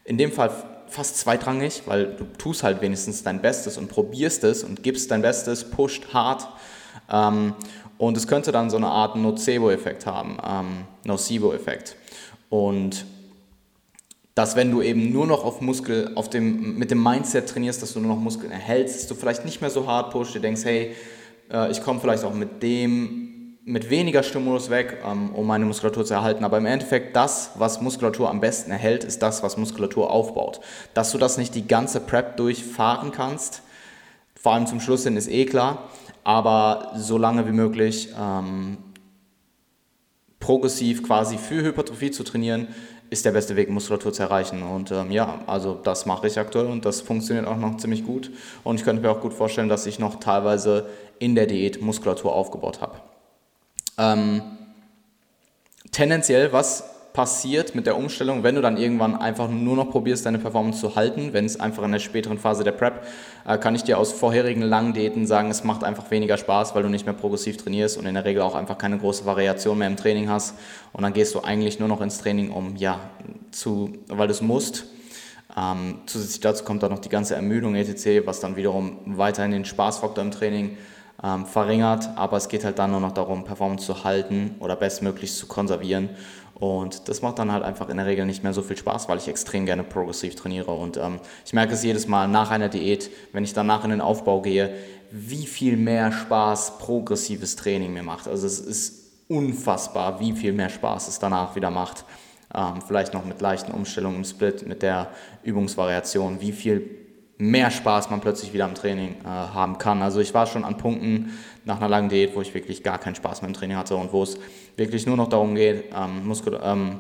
[0.05, 0.51] in dem Fall
[0.89, 5.23] fast zweitrangig, weil du tust halt wenigstens dein Bestes und probierst es und gibst dein
[5.23, 6.49] Bestes, pusht hart.
[7.11, 7.55] Ähm,
[7.99, 11.97] und es könnte dann so eine Art Nocebo-Effekt haben, ähm, Nocebo-Effekt.
[12.49, 13.05] Und
[14.35, 17.93] dass wenn du eben nur noch auf Muskel, auf dem, mit dem Mindset trainierst, dass
[17.93, 20.65] du nur noch Muskeln erhältst, dass du vielleicht nicht mehr so hart pushst, du denkst,
[20.65, 20.95] hey,
[21.53, 23.34] äh, ich komme vielleicht auch mit dem,
[23.67, 26.45] mit weniger Stimulus weg, ähm, um meine Muskulatur zu erhalten.
[26.45, 30.61] Aber im Endeffekt, das, was Muskulatur am besten erhält, ist das, was Muskulatur aufbaut.
[30.93, 33.63] Dass du das nicht die ganze Prep durchfahren kannst,
[34.35, 35.89] vor allem zum Schluss hin, ist eh klar.
[36.25, 38.77] Aber so lange wie möglich ähm,
[40.41, 42.69] progressiv quasi für Hypertrophie zu trainieren,
[43.09, 44.63] ist der beste Weg, Muskulatur zu erreichen.
[44.63, 48.31] Und ähm, ja, also das mache ich aktuell und das funktioniert auch noch ziemlich gut.
[48.63, 50.87] Und ich könnte mir auch gut vorstellen, dass ich noch teilweise
[51.19, 52.97] in der Diät Muskulatur aufgebaut habe.
[53.99, 54.43] Ähm,
[55.93, 60.41] tendenziell, was passiert mit der Umstellung, wenn du dann irgendwann einfach nur noch probierst, deine
[60.41, 63.07] Performance zu halten, wenn es einfach in der späteren Phase der Prep,
[63.47, 66.83] äh, kann ich dir aus vorherigen langen Diäten sagen, es macht einfach weniger Spaß, weil
[66.83, 69.87] du nicht mehr progressiv trainierst und in der Regel auch einfach keine große Variation mehr
[69.87, 70.57] im Training hast.
[70.93, 72.99] Und dann gehst du eigentlich nur noch ins Training, um ja,
[73.53, 74.87] zu, weil du es musst.
[75.57, 79.65] Ähm, zusätzlich dazu kommt dann noch die ganze Ermüdung etc., was dann wiederum weiterhin den
[79.65, 80.77] Spaßfaktor im Training
[81.25, 85.35] ähm, verringert, aber es geht halt dann nur noch darum, Performance zu halten oder bestmöglich
[85.35, 86.11] zu konservieren.
[86.55, 89.19] Und das macht dann halt einfach in der Regel nicht mehr so viel Spaß, weil
[89.19, 90.71] ich extrem gerne progressiv trainiere.
[90.71, 94.01] Und ähm, ich merke es jedes Mal nach einer Diät, wenn ich danach in den
[94.01, 94.75] Aufbau gehe,
[95.11, 98.29] wie viel mehr Spaß progressives Training mir macht.
[98.29, 102.05] Also es ist unfassbar, wie viel mehr Spaß es danach wieder macht.
[102.55, 105.09] Ähm, vielleicht noch mit leichten Umstellungen im Split, mit der
[105.43, 107.04] Übungsvariation, wie viel
[107.39, 110.03] mehr Spaß man plötzlich wieder im Training äh, haben kann.
[110.03, 111.31] Also ich war schon an Punkten
[111.65, 114.13] nach einer langen Diät, wo ich wirklich gar keinen Spaß mehr im Training hatte und
[114.13, 114.39] wo es
[114.77, 116.99] wirklich nur noch darum geht, ähm, Muskel, ähm,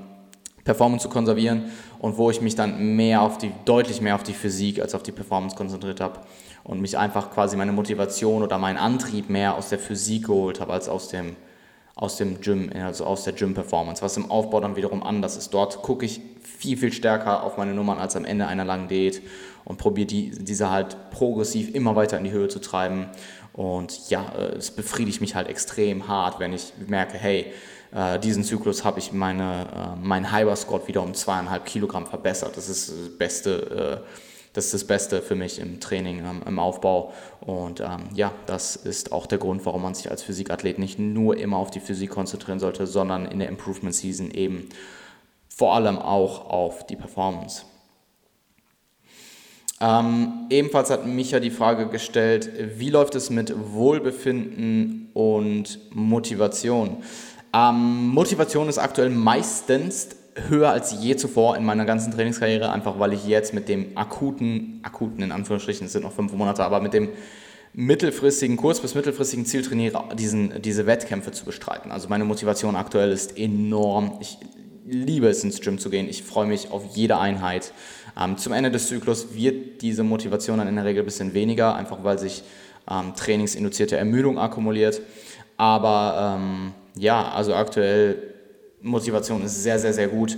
[0.65, 1.65] Performance zu konservieren
[1.99, 5.03] und wo ich mich dann mehr auf die, deutlich mehr auf die Physik als auf
[5.03, 6.21] die Performance konzentriert habe
[6.65, 10.73] und mich einfach quasi meine Motivation oder meinen Antrieb mehr aus der Physik geholt habe
[10.73, 11.37] als aus dem,
[11.95, 15.53] aus dem Gym, also aus der Gym-Performance, was im Aufbau dann wiederum anders ist.
[15.53, 19.21] Dort gucke ich viel, viel stärker auf meine Nummern als am Ende einer langen Diät
[19.65, 23.07] und probiere die, diese halt progressiv immer weiter in die Höhe zu treiben.
[23.53, 27.53] Und ja, äh, es befriedigt mich halt extrem hart, wenn ich merke, hey,
[27.93, 32.57] äh, diesen Zyklus habe ich meine, äh, meinen Hyper-Squat wieder um zweieinhalb Kilogramm verbessert.
[32.57, 34.03] Das ist das Beste,
[34.55, 37.13] das ist das Beste für mich im Training, ähm, im Aufbau.
[37.41, 41.37] Und ähm, ja, das ist auch der Grund, warum man sich als Physikathlet nicht nur
[41.37, 44.69] immer auf die Physik konzentrieren sollte, sondern in der Improvement Season eben
[45.49, 47.65] vor allem auch auf die Performance.
[49.81, 56.99] Ähm, ebenfalls hat Micha die Frage gestellt, wie läuft es mit Wohlbefinden und Motivation?
[57.53, 60.11] Ähm, Motivation ist aktuell meistens
[60.49, 64.81] höher als je zuvor in meiner ganzen Trainingskarriere, einfach weil ich jetzt mit dem akuten,
[64.83, 67.11] akuten in Anführungsstrichen, es sind noch fünf Monate, aber mit dem
[67.73, 71.91] mittelfristigen, kurz- bis mittelfristigen Ziel trainiere, diesen, diese Wettkämpfe zu bestreiten.
[71.91, 74.19] Also meine Motivation aktuell ist enorm.
[74.21, 74.39] Ich
[74.87, 76.09] liebe es, ins Gym zu gehen.
[76.09, 77.73] Ich freue mich auf jede Einheit.
[78.19, 81.75] Ähm, zum Ende des Zyklus wird diese Motivation dann in der Regel ein bisschen weniger,
[81.75, 82.43] einfach weil sich
[82.91, 85.01] ähm, trainingsinduzierte Ermüdung akkumuliert.
[85.57, 88.35] Aber ähm, ja, also aktuell
[88.83, 90.37] Motivation ist sehr, sehr, sehr gut.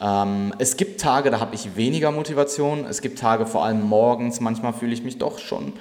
[0.00, 2.84] Ähm, es gibt Tage, da habe ich weniger Motivation.
[2.86, 5.72] Es gibt Tage, vor allem morgens, manchmal fühle ich mich doch schon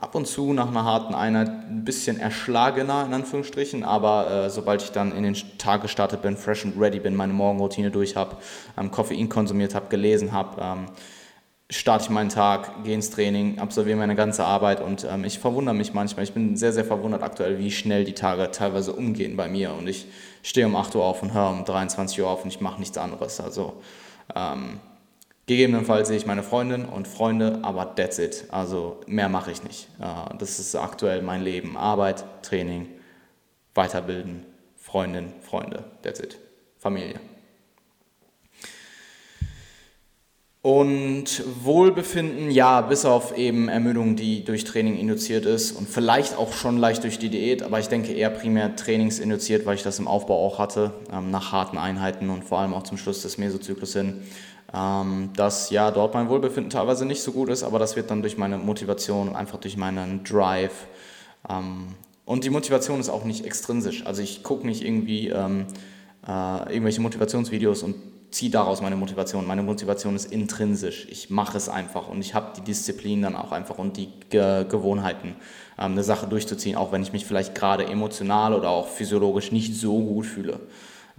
[0.00, 3.82] ab und zu nach einer harten Einheit ein bisschen erschlagener, in Anführungsstrichen.
[3.82, 7.32] Aber äh, sobald ich dann in den Tag gestartet bin, fresh and ready bin, meine
[7.32, 8.36] Morgenroutine durch habe,
[8.78, 10.86] ähm, Koffein konsumiert habe, gelesen habe, ähm,
[11.70, 15.74] starte ich meinen Tag, gehe ins Training, absolviere meine ganze Arbeit und ähm, ich verwundere
[15.74, 16.24] mich manchmal.
[16.24, 19.72] Ich bin sehr, sehr verwundert aktuell, wie schnell die Tage teilweise umgehen bei mir.
[19.74, 20.06] Und ich
[20.42, 22.98] stehe um 8 Uhr auf und höre um 23 Uhr auf und ich mache nichts
[22.98, 23.40] anderes.
[23.40, 23.82] Also
[24.34, 24.78] ähm,
[25.46, 28.44] gegebenenfalls sehe ich meine Freundin und Freunde, aber that's it.
[28.50, 29.88] Also mehr mache ich nicht.
[30.38, 31.76] Das ist aktuell mein Leben.
[31.76, 32.88] Arbeit, Training,
[33.74, 34.44] Weiterbilden,
[34.76, 36.38] Freundin, Freunde, that's it.
[36.78, 37.20] Familie.
[40.62, 46.52] Und Wohlbefinden, ja, bis auf eben Ermüdung, die durch Training induziert ist und vielleicht auch
[46.52, 50.08] schon leicht durch die Diät, aber ich denke eher primär trainingsinduziert, weil ich das im
[50.08, 53.92] Aufbau auch hatte, ähm, nach harten Einheiten und vor allem auch zum Schluss des Mesozyklus
[53.92, 54.24] hin,
[54.72, 58.36] dass ja dort mein Wohlbefinden teilweise nicht so gut ist, aber das wird dann durch
[58.36, 60.86] meine Motivation und einfach durch meinen Drive.
[61.48, 64.04] Ähm, und die Motivation ist auch nicht extrinsisch.
[64.04, 65.66] Also ich gucke nicht irgendwie ähm,
[66.26, 67.94] äh, irgendwelche Motivationsvideos und
[68.32, 69.46] ziehe daraus meine Motivation.
[69.46, 71.06] Meine Motivation ist intrinsisch.
[71.08, 74.64] Ich mache es einfach und ich habe die Disziplin dann auch einfach und die Ge
[74.68, 75.36] Gewohnheiten,
[75.78, 79.76] ähm, eine Sache durchzuziehen, auch wenn ich mich vielleicht gerade emotional oder auch physiologisch nicht
[79.76, 80.60] so gut fühle.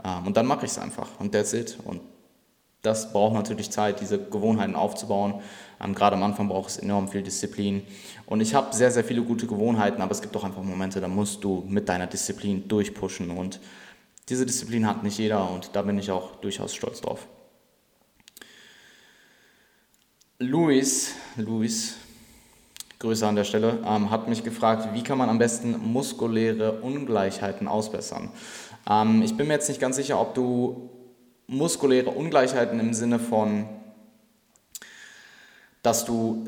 [0.04, 1.78] Ähm, und dann mache ich es einfach und that's it.
[1.86, 2.02] Und
[2.88, 5.42] das braucht natürlich Zeit, diese Gewohnheiten aufzubauen.
[5.84, 7.84] Ähm, gerade am Anfang braucht es enorm viel Disziplin.
[8.26, 11.08] Und ich habe sehr, sehr viele gute Gewohnheiten, aber es gibt auch einfach Momente, da
[11.08, 13.60] musst du mit deiner Disziplin durchpushen und
[14.30, 17.28] diese Disziplin hat nicht jeder und da bin ich auch durchaus stolz drauf.
[20.40, 21.96] Luis, Luis,
[23.00, 27.68] Grüße an der Stelle, ähm, hat mich gefragt, wie kann man am besten muskuläre Ungleichheiten
[27.68, 28.30] ausbessern.
[28.90, 30.90] Ähm, ich bin mir jetzt nicht ganz sicher, ob du
[31.48, 33.68] muskuläre Ungleichheiten im Sinne von,
[35.82, 36.46] dass du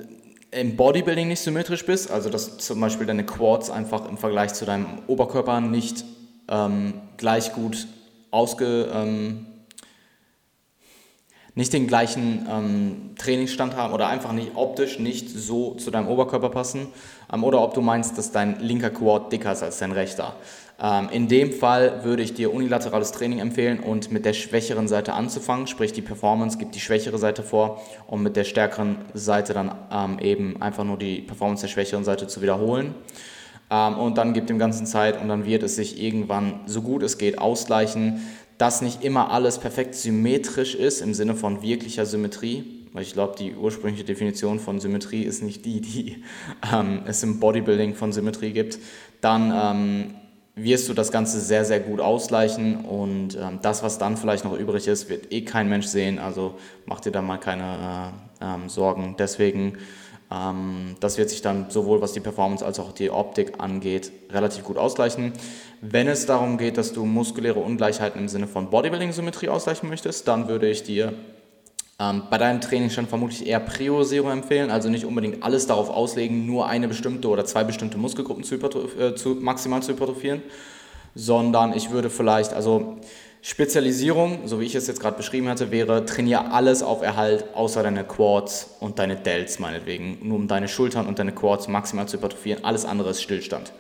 [0.52, 4.66] im Bodybuilding nicht symmetrisch bist, also dass zum Beispiel deine Quads einfach im Vergleich zu
[4.66, 6.04] deinem Oberkörper nicht
[6.50, 7.88] ähm, gleich gut
[8.32, 9.46] ausge, ähm,
[11.56, 16.50] nicht den gleichen ähm, Trainingsstand haben oder einfach nicht optisch nicht so zu deinem Oberkörper
[16.50, 16.88] passen
[17.32, 20.36] ähm, oder ob du meinst, dass dein linker Quad dicker ist als dein rechter.
[20.82, 25.13] Ähm, in dem Fall würde ich dir unilaterales Training empfehlen und mit der schwächeren Seite
[25.13, 29.76] anzufangen, sprich die Performance gibt die schwächere Seite vor und mit der stärkeren Seite dann
[29.92, 32.96] ähm, eben einfach nur die Performance der schwächeren Seite zu wiederholen.
[33.70, 37.04] Ähm, und dann gibt dem Ganzen Zeit und dann wird es sich irgendwann so gut
[37.04, 38.22] es geht ausgleichen,
[38.58, 43.36] dass nicht immer alles perfekt symmetrisch ist im Sinne von wirklicher Symmetrie, weil ich glaube,
[43.38, 46.24] die ursprüngliche Definition von Symmetrie ist nicht die, die
[46.74, 48.80] ähm, es im Bodybuilding von Symmetrie gibt,
[49.22, 50.13] dann ähm,
[50.63, 54.58] wirst du das Ganze sehr, sehr gut ausgleichen und ähm, das, was dann vielleicht noch
[54.58, 58.69] übrig ist, wird eh kein Mensch sehen, also mach dir da mal keine äh, ähm,
[58.69, 59.15] Sorgen.
[59.17, 59.78] Deswegen
[60.32, 64.63] ähm, das wird sich dann sowohl was die Performance als auch die Optik angeht, relativ
[64.63, 65.34] gut ausgleichen.
[65.82, 70.48] Wenn es darum geht, dass du muskuläre Ungleichheiten im Sinne von Bodybuilding-Symmetrie ausgleichen möchtest, dann
[70.48, 71.13] würde ich dir
[72.00, 76.46] ähm, bei deinem Training schon vermutlich eher Priorisierung empfehlen, also nicht unbedingt alles darauf auslegen,
[76.46, 80.42] nur eine bestimmte oder zwei bestimmte Muskelgruppen zu, äh, zu maximal zu hypertrophieren,
[81.14, 82.98] sondern ich würde vielleicht, also
[83.42, 87.84] Spezialisierung, so wie ich es jetzt gerade beschrieben hatte, wäre, trainiere alles auf Erhalt, außer
[87.84, 92.18] deine Quads und deine Delts meinetwegen, nur um deine Schultern und deine Quads maximal zu
[92.18, 92.64] hypertrophieren.
[92.64, 93.72] Alles andere ist Stillstand.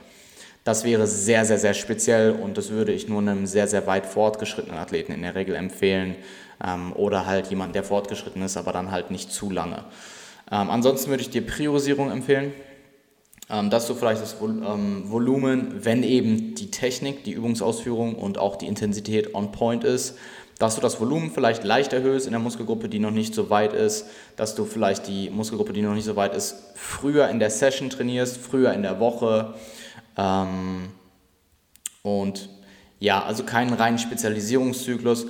[0.65, 4.05] Das wäre sehr, sehr, sehr speziell und das würde ich nur einem sehr, sehr weit
[4.05, 6.15] fortgeschrittenen Athleten in der Regel empfehlen
[6.65, 9.85] ähm, oder halt jemand, der fortgeschritten ist, aber dann halt nicht zu lange.
[10.51, 12.53] Ähm, ansonsten würde ich dir Priorisierung empfehlen
[13.51, 18.55] ähm, dass du vielleicht das ähm, Volumen, wenn eben die Technik, die Übungsausführung und auch
[18.57, 20.17] die Intensität on point ist,
[20.59, 23.73] dass du das Volumen vielleicht leicht erhöhst in der Muskelgruppe, die noch nicht so weit
[23.73, 27.49] ist, dass du vielleicht die Muskelgruppe, die noch nicht so weit ist, früher in der
[27.49, 29.55] Session trainierst, früher in der Woche.
[30.15, 30.89] Ähm,
[32.03, 32.49] und
[32.99, 35.25] ja, also keinen reinen Spezialisierungszyklus.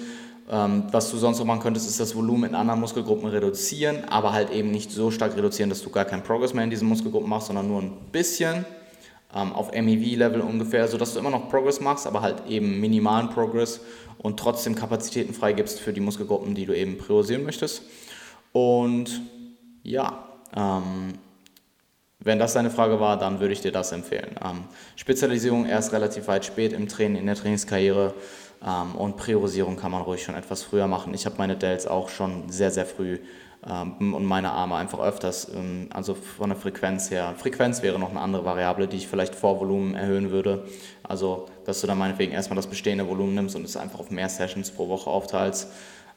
[0.51, 4.33] Ähm, was du sonst noch machen könntest, ist das Volumen in anderen Muskelgruppen reduzieren, aber
[4.33, 7.29] halt eben nicht so stark reduzieren, dass du gar keinen Progress mehr in diesen Muskelgruppen
[7.29, 8.65] machst, sondern nur ein bisschen
[9.33, 13.79] ähm, auf MEV-Level ungefähr, sodass du immer noch Progress machst, aber halt eben minimalen Progress
[14.17, 17.83] und trotzdem Kapazitäten freigibst für die Muskelgruppen, die du eben priorisieren möchtest.
[18.51, 19.21] Und
[19.83, 21.13] ja, ähm,
[22.17, 24.35] wenn das deine Frage war, dann würde ich dir das empfehlen.
[24.43, 24.63] Ähm,
[24.95, 28.15] Spezialisierung erst relativ weit spät im Training, in der Trainingskarriere
[28.65, 31.13] ähm, und Priorisierung kann man ruhig schon etwas früher machen.
[31.13, 33.19] Ich habe meine Delts auch schon sehr, sehr früh
[33.67, 37.35] ähm, und meine Arme einfach öfters, ähm, also von der Frequenz her.
[37.37, 40.65] Frequenz wäre noch eine andere Variable, die ich vielleicht vor Volumen erhöhen würde.
[41.03, 44.29] Also, dass du dann meinetwegen erstmal das bestehende Volumen nimmst und es einfach auf mehr
[44.29, 45.69] Sessions pro Woche aufteilst.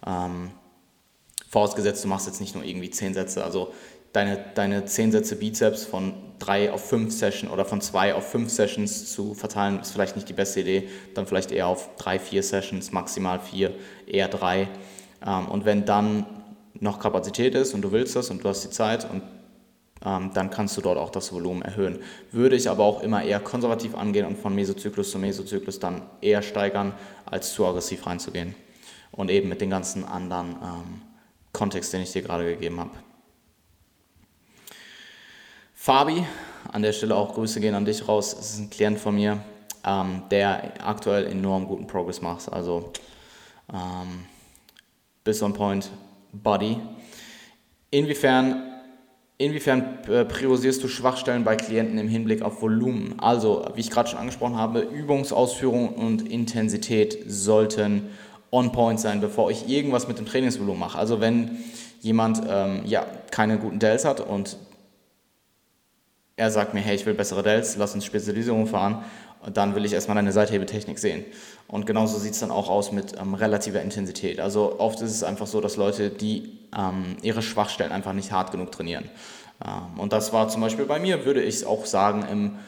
[0.07, 0.51] Ähm,
[1.49, 3.73] vorausgesetzt, du machst jetzt nicht nur irgendwie 10 Sätze, also
[4.13, 8.51] deine, deine 10 Sätze Bizeps von 3 auf 5 Sessions oder von 2 auf 5
[8.51, 10.89] Sessions zu verteilen, ist vielleicht nicht die beste Idee.
[11.15, 13.73] Dann vielleicht eher auf 3, 4 Sessions, maximal 4,
[14.07, 14.69] eher 3.
[15.25, 16.27] Ähm, und wenn dann
[16.81, 19.23] noch Kapazität ist und du willst das und du hast die Zeit und
[20.05, 22.01] ähm, dann kannst du dort auch das Volumen erhöhen.
[22.33, 26.43] Würde ich aber auch immer eher konservativ angehen und von Mesozyklus zu Mesozyklus dann eher
[26.43, 28.55] steigern, als zu aggressiv reinzugehen.
[29.13, 31.03] Und eben mit den ganzen anderen ähm,
[31.53, 32.91] Kontext, den ich dir gerade gegeben habe.
[35.85, 36.25] Fabi,
[36.71, 38.37] an der Stelle auch Grüße gehen an dich raus.
[38.39, 39.39] Es ist ein Klient von mir,
[39.85, 42.53] ähm, der aktuell enorm guten Progress macht.
[42.53, 42.93] Also
[43.69, 44.23] ähm,
[45.25, 45.91] bis on point,
[46.33, 46.79] Body.
[47.91, 48.63] Inwiefern,
[49.39, 53.19] inwiefern äh, priorisierst du Schwachstellen bei Klienten im Hinblick auf Volumen?
[53.19, 58.09] Also, wie ich gerade schon angesprochen habe, Übungsausführung und Intensität sollten
[58.53, 60.97] on point sein, bevor ich irgendwas mit dem Trainingsvolumen mache.
[60.97, 61.59] Also, wenn
[62.03, 64.57] jemand ähm, ja, keine guten Dells hat und
[66.43, 69.05] er sagt mir, hey, ich will bessere Dells, lass uns Spezialisierung fahren,
[69.55, 71.25] dann will ich erstmal deine Seithebetechnik sehen.
[71.69, 74.41] Und genauso sieht es dann auch aus mit ähm, relativer Intensität.
[74.41, 78.51] Also oft ist es einfach so, dass Leute, die ähm, ihre Schwachstellen einfach nicht hart
[78.51, 79.09] genug trainieren.
[79.65, 82.59] Ähm, und das war zum Beispiel bei mir, würde ich auch sagen, im,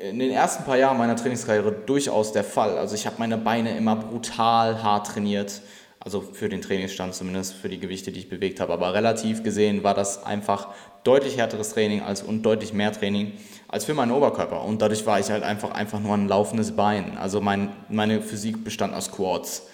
[0.00, 2.78] in den ersten paar Jahren meiner Trainingskarriere durchaus der Fall.
[2.78, 5.60] Also ich habe meine Beine immer brutal hart trainiert.
[6.00, 8.72] Also für den Trainingsstand zumindest, für die Gewichte, die ich bewegt habe.
[8.72, 10.68] Aber relativ gesehen war das einfach
[11.04, 13.32] deutlich härteres Training als, und deutlich mehr Training
[13.68, 14.64] als für meinen Oberkörper.
[14.64, 17.16] Und dadurch war ich halt einfach, einfach nur ein laufendes Bein.
[17.16, 19.66] Also mein, meine Physik bestand aus Quads.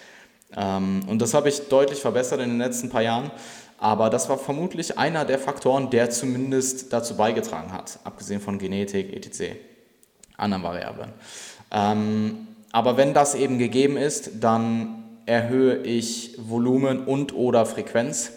[0.55, 3.31] Ähm, und das habe ich deutlich verbessert in den letzten paar Jahren.
[3.77, 9.13] Aber das war vermutlich einer der Faktoren, der zumindest dazu beigetragen hat, abgesehen von Genetik,
[9.13, 9.55] etc.,
[10.37, 11.13] anderen Variablen.
[11.71, 18.31] Ähm, aber wenn das eben gegeben ist, dann erhöhe ich Volumen und oder Frequenz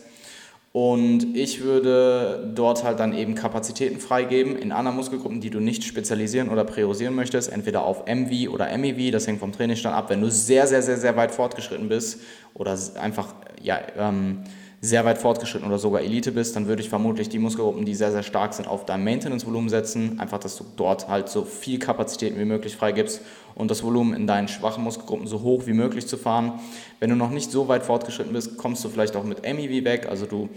[0.72, 5.84] und ich würde dort halt dann eben Kapazitäten freigeben in anderen Muskelgruppen, die du nicht
[5.84, 10.08] spezialisieren oder priorisieren möchtest, entweder auf MV oder MEV, das hängt vom Trainingsstand ab.
[10.08, 12.20] Wenn du sehr, sehr, sehr, sehr weit fortgeschritten bist
[12.54, 14.44] oder einfach ja, ähm,
[14.84, 18.10] sehr weit fortgeschritten oder sogar Elite bist, dann würde ich vermutlich die Muskelgruppen, die sehr,
[18.10, 20.18] sehr stark sind, auf dein Maintenance-Volumen setzen.
[20.18, 23.20] Einfach, dass du dort halt so viel Kapazitäten wie möglich freigibst
[23.54, 26.54] und das Volumen in deinen schwachen Muskelgruppen so hoch wie möglich zu fahren.
[26.98, 30.08] Wenn du noch nicht so weit fortgeschritten bist, kommst du vielleicht auch mit MEV weg.
[30.10, 30.48] Also du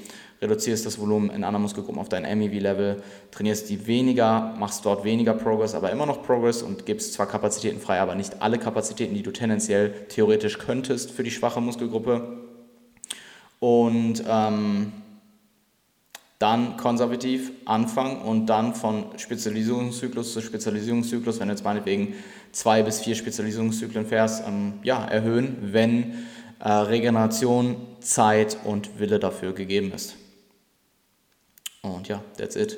[0.42, 5.36] reduzierst das Volumen in anderen Muskelgruppen auf dein MEV-Level, trainierst die weniger, machst dort weniger
[5.36, 9.22] Progress, aber immer noch Progress und gibst zwar Kapazitäten frei, aber nicht alle Kapazitäten, die
[9.22, 12.45] du tendenziell theoretisch könntest für die schwache Muskelgruppe
[13.60, 14.92] und ähm,
[16.40, 22.14] dann konservativ anfangen und dann von Spezialisierungszyklus zu Spezialisierungszyklus, wenn du jetzt meinetwegen
[22.52, 26.26] zwei bis vier Spezialisierungszyklen fährst, ähm, ja, erhöhen, wenn
[26.60, 30.16] äh, Regeneration, Zeit und Wille dafür gegeben ist.
[31.82, 32.78] Und ja, that's it.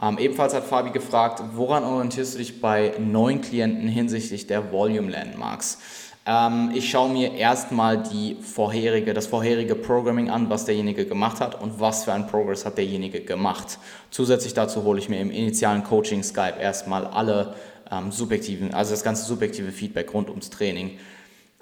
[0.00, 5.10] Ähm, ebenfalls hat Fabi gefragt, woran orientierst du dich bei neuen Klienten hinsichtlich der Volume
[5.10, 5.78] Landmarks?
[6.24, 11.60] Ähm, ich schaue mir erstmal die vorherige, das vorherige Programming an, was derjenige gemacht hat
[11.60, 13.78] und was für ein Progress hat derjenige gemacht.
[14.10, 17.54] Zusätzlich dazu hole ich mir im initialen Coaching Skype erstmal alle
[17.90, 20.98] ähm, subjektiven, also das ganze subjektive Feedback rund ums Training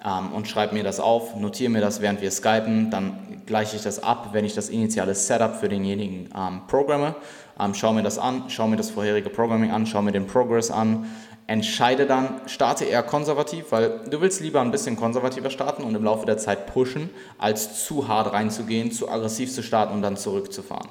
[0.03, 3.81] ähm, und schreibe mir das auf, notiere mir das, während wir skypen, dann gleiche ich
[3.81, 7.15] das ab, wenn ich das initiale Setup für denjenigen ähm, programme,
[7.59, 10.71] ähm, schaue mir das an, schaue mir das vorherige Programming an, schaue mir den Progress
[10.71, 11.07] an,
[11.51, 16.03] entscheide dann, starte eher konservativ, weil du willst lieber ein bisschen konservativer starten und im
[16.05, 20.87] Laufe der Zeit pushen, als zu hart reinzugehen, zu aggressiv zu starten und dann zurückzufahren.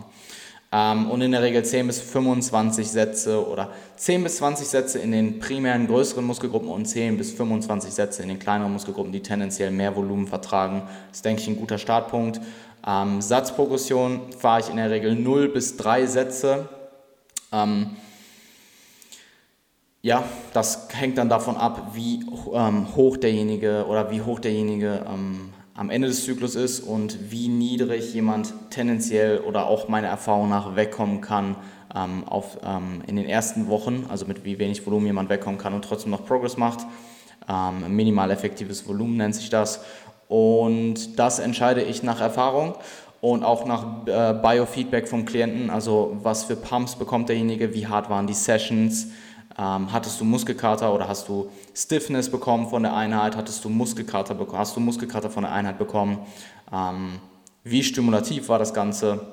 [0.71, 5.13] Ähm, und in der Regel 10 bis 25 Sätze oder 10 bis 20 Sätze in
[5.13, 9.71] den primären größeren Muskelgruppen und 10 bis 25 Sätze in den kleineren Muskelgruppen, die tendenziell
[9.71, 10.83] mehr Volumen vertragen.
[11.09, 12.39] Das ist, denke ich, ein guter Startpunkt.
[12.87, 16.69] Ähm, Satzprogression fahre ich in der Regel 0 bis 3 Sätze.
[17.51, 17.97] Ähm,
[20.03, 22.25] ja, das hängt dann davon ab, wie
[22.55, 27.49] ähm, hoch derjenige oder wie hoch derjenige ähm, am Ende des Zyklus ist und wie
[27.49, 31.57] niedrig jemand tendenziell oder auch meiner Erfahrung nach wegkommen kann
[31.95, 35.75] ähm, auf, ähm, in den ersten Wochen, also mit wie wenig Volumen jemand wegkommen kann
[35.75, 36.87] und trotzdem noch Progress macht.
[37.49, 39.83] Ähm, minimal effektives Volumen nennt sich das.
[40.29, 42.75] Und das entscheide ich nach Erfahrung
[43.21, 48.09] und auch nach äh, Biofeedback vom Klienten, also was für Pumps bekommt derjenige, wie hart
[48.09, 49.09] waren die Sessions,
[49.59, 54.37] ähm, hattest du Muskelkater oder hast du Stiffness bekommen von der Einheit, hattest du Muskelkater,
[54.53, 56.19] hast du Muskelkater von der Einheit bekommen,
[56.73, 57.19] ähm,
[57.65, 59.27] wie stimulativ war das Ganze?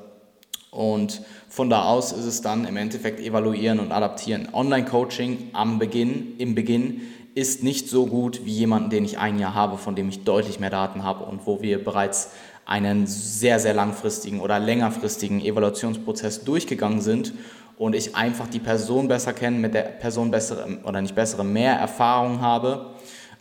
[0.69, 4.49] Und von da aus ist es dann im Endeffekt evaluieren und adaptieren.
[4.51, 7.01] Online-Coaching am Beginn, im Beginn
[7.35, 10.59] ist nicht so gut wie jemanden, den ich ein Jahr habe, von dem ich deutlich
[10.59, 12.31] mehr Daten habe und wo wir bereits
[12.65, 17.33] einen sehr, sehr langfristigen oder längerfristigen Evaluationsprozess durchgegangen sind
[17.77, 21.73] und ich einfach die Person besser kenne, mit der Person bessere oder nicht bessere, mehr
[21.73, 22.91] Erfahrung habe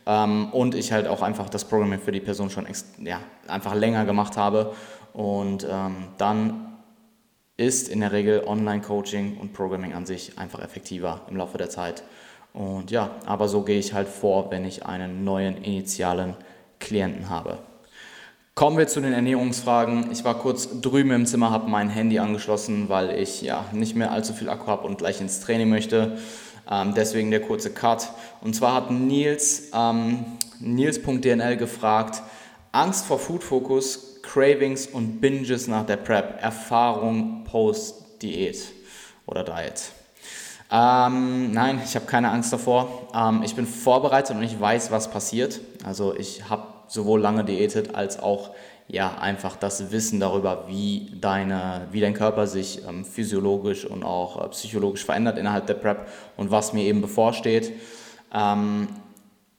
[0.07, 2.67] ähm, und ich halt auch einfach das Programming für die Person schon
[3.03, 4.73] ja, einfach länger gemacht habe
[5.13, 6.67] und ähm, dann
[7.57, 12.03] ist in der Regel Online-Coaching und Programming an sich einfach effektiver im Laufe der Zeit.
[12.53, 16.37] Und ja, aber so gehe ich halt vor, wenn ich einen neuen initialen
[16.81, 17.59] Klienten habe.
[18.59, 20.11] Kommen wir zu den Ernährungsfragen.
[20.13, 24.13] Ich war kurz drüben im Zimmer, habe mein Handy angeschlossen, weil ich ja nicht mehr
[24.13, 26.17] allzu viel Akku habe und gleich ins Training möchte.
[26.67, 28.09] Ähm, deswegen der kurze Cut.
[28.41, 30.25] Und zwar hat Nils, ähm,
[30.59, 32.23] Nils.dnl gefragt,
[32.73, 38.73] Angst vor Food Focus, Cravings und Binges nach der Prep, Erfahrung post-Diät
[39.27, 39.93] oder Diet.
[40.73, 43.09] Ähm, nein, ich habe keine Angst davor.
[43.15, 45.61] Ähm, ich bin vorbereitet und ich weiß, was passiert.
[45.85, 48.51] Also ich habe sowohl lange diätet als auch
[48.89, 54.45] ja, einfach das Wissen darüber, wie, deine, wie dein Körper sich ähm, physiologisch und auch
[54.45, 57.73] äh, psychologisch verändert innerhalb der Prep und was mir eben bevorsteht.
[58.33, 58.89] Ähm,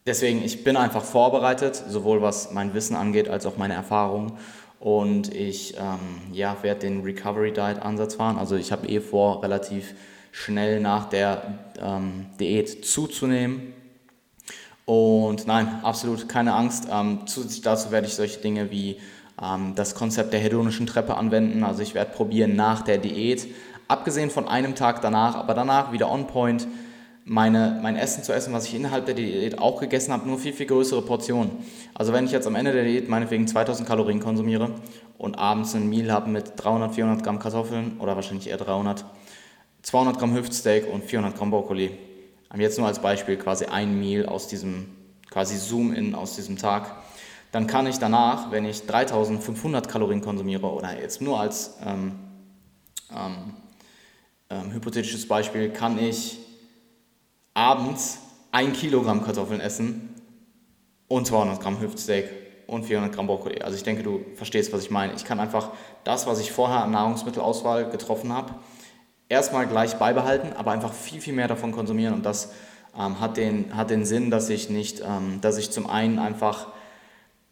[0.06, 4.38] deswegen, ich bin einfach vorbereitet, sowohl was mein Wissen angeht, als auch meine Erfahrung.
[4.80, 8.38] Und ich ähm, ja, werde den Recovery Diet Ansatz fahren.
[8.38, 9.94] Also ich habe eh vor, relativ
[10.30, 13.74] schnell nach der ähm, Diät zuzunehmen
[14.88, 16.88] und nein, absolut keine Angst.
[16.90, 18.96] Ähm, zusätzlich dazu werde ich solche Dinge wie
[19.38, 21.62] ähm, das Konzept der hedonischen Treppe anwenden.
[21.62, 23.48] Also ich werde probieren nach der Diät,
[23.86, 26.66] abgesehen von einem Tag danach, aber danach wieder on point,
[27.26, 30.54] meine, mein Essen zu essen, was ich innerhalb der Diät auch gegessen habe, nur viel,
[30.54, 31.50] viel größere Portionen.
[31.92, 34.70] Also wenn ich jetzt am Ende der Diät meinetwegen 2000 Kalorien konsumiere
[35.18, 39.04] und abends ein Meal habe mit 300, 400 Gramm Kartoffeln oder wahrscheinlich eher 300,
[39.82, 41.90] 200 Gramm Hüftsteak und 400 Gramm Brokkoli,
[42.56, 44.86] jetzt nur als Beispiel quasi ein Meal aus diesem,
[45.30, 46.96] quasi Zoom-In aus diesem Tag,
[47.52, 52.18] dann kann ich danach, wenn ich 3500 Kalorien konsumiere oder jetzt nur als ähm,
[53.14, 53.54] ähm,
[54.50, 56.38] ähm, hypothetisches Beispiel, kann ich
[57.54, 58.18] abends
[58.52, 60.14] ein Kilogramm Kartoffeln essen
[61.08, 62.28] und 200 Gramm Hüftsteak
[62.66, 63.62] und 400 Gramm Brokkoli.
[63.62, 65.14] Also ich denke, du verstehst, was ich meine.
[65.14, 65.70] Ich kann einfach
[66.04, 68.54] das, was ich vorher an Nahrungsmittelauswahl getroffen habe,
[69.28, 72.14] erstmal gleich beibehalten, aber einfach viel, viel mehr davon konsumieren.
[72.14, 72.52] Und das
[72.98, 76.68] ähm, hat, den, hat den Sinn, dass ich nicht, ähm, dass ich zum einen einfach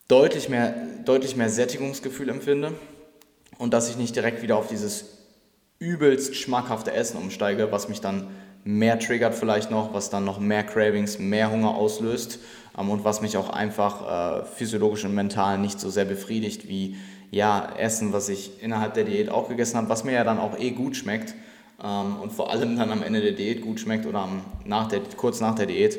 [0.09, 0.75] deutlich mehr,
[1.05, 2.73] deutlich mehr Sättigungsgefühl empfinde
[3.59, 5.17] und dass ich nicht direkt wieder auf dieses
[5.79, 8.29] übelst schmackhafte Essen umsteige, was mich dann
[8.65, 12.39] mehr triggert vielleicht noch, was dann noch mehr Cravings, mehr Hunger auslöst
[12.79, 16.97] ähm, und was mich auch einfach äh, physiologisch und mental nicht so sehr befriedigt wie
[17.31, 20.59] ja, Essen, was ich innerhalb der Diät auch gegessen habe, was mir ja dann auch
[20.59, 21.35] eh gut schmeckt
[21.83, 25.01] ähm, und vor allem dann am Ende der Diät gut schmeckt oder am, nach der,
[25.17, 25.99] kurz nach der Diät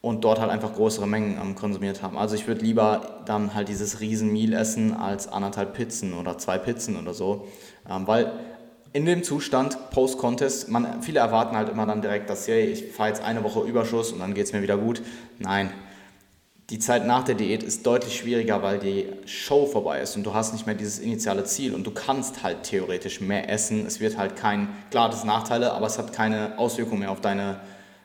[0.00, 2.18] und dort halt einfach größere Mengen ähm, konsumiert haben.
[2.18, 6.58] Also ich würde lieber dann halt dieses riesen Meal essen als anderthalb Pizzen oder zwei
[6.58, 7.46] Pizzen oder so,
[7.88, 8.32] ähm, weil
[8.92, 10.68] in dem Zustand Post-Contest,
[11.00, 14.18] viele erwarten halt immer dann direkt, dass hey, ich fahre jetzt eine Woche Überschuss und
[14.18, 15.02] dann geht es mir wieder gut.
[15.38, 15.72] Nein,
[16.70, 20.32] die Zeit nach der Diät ist deutlich schwieriger, weil die Show vorbei ist und du
[20.32, 23.84] hast nicht mehr dieses initiale Ziel und du kannst halt theoretisch mehr essen.
[23.84, 27.60] Es wird halt kein, klar, das Nachteile, aber es hat keine Auswirkung mehr auf deine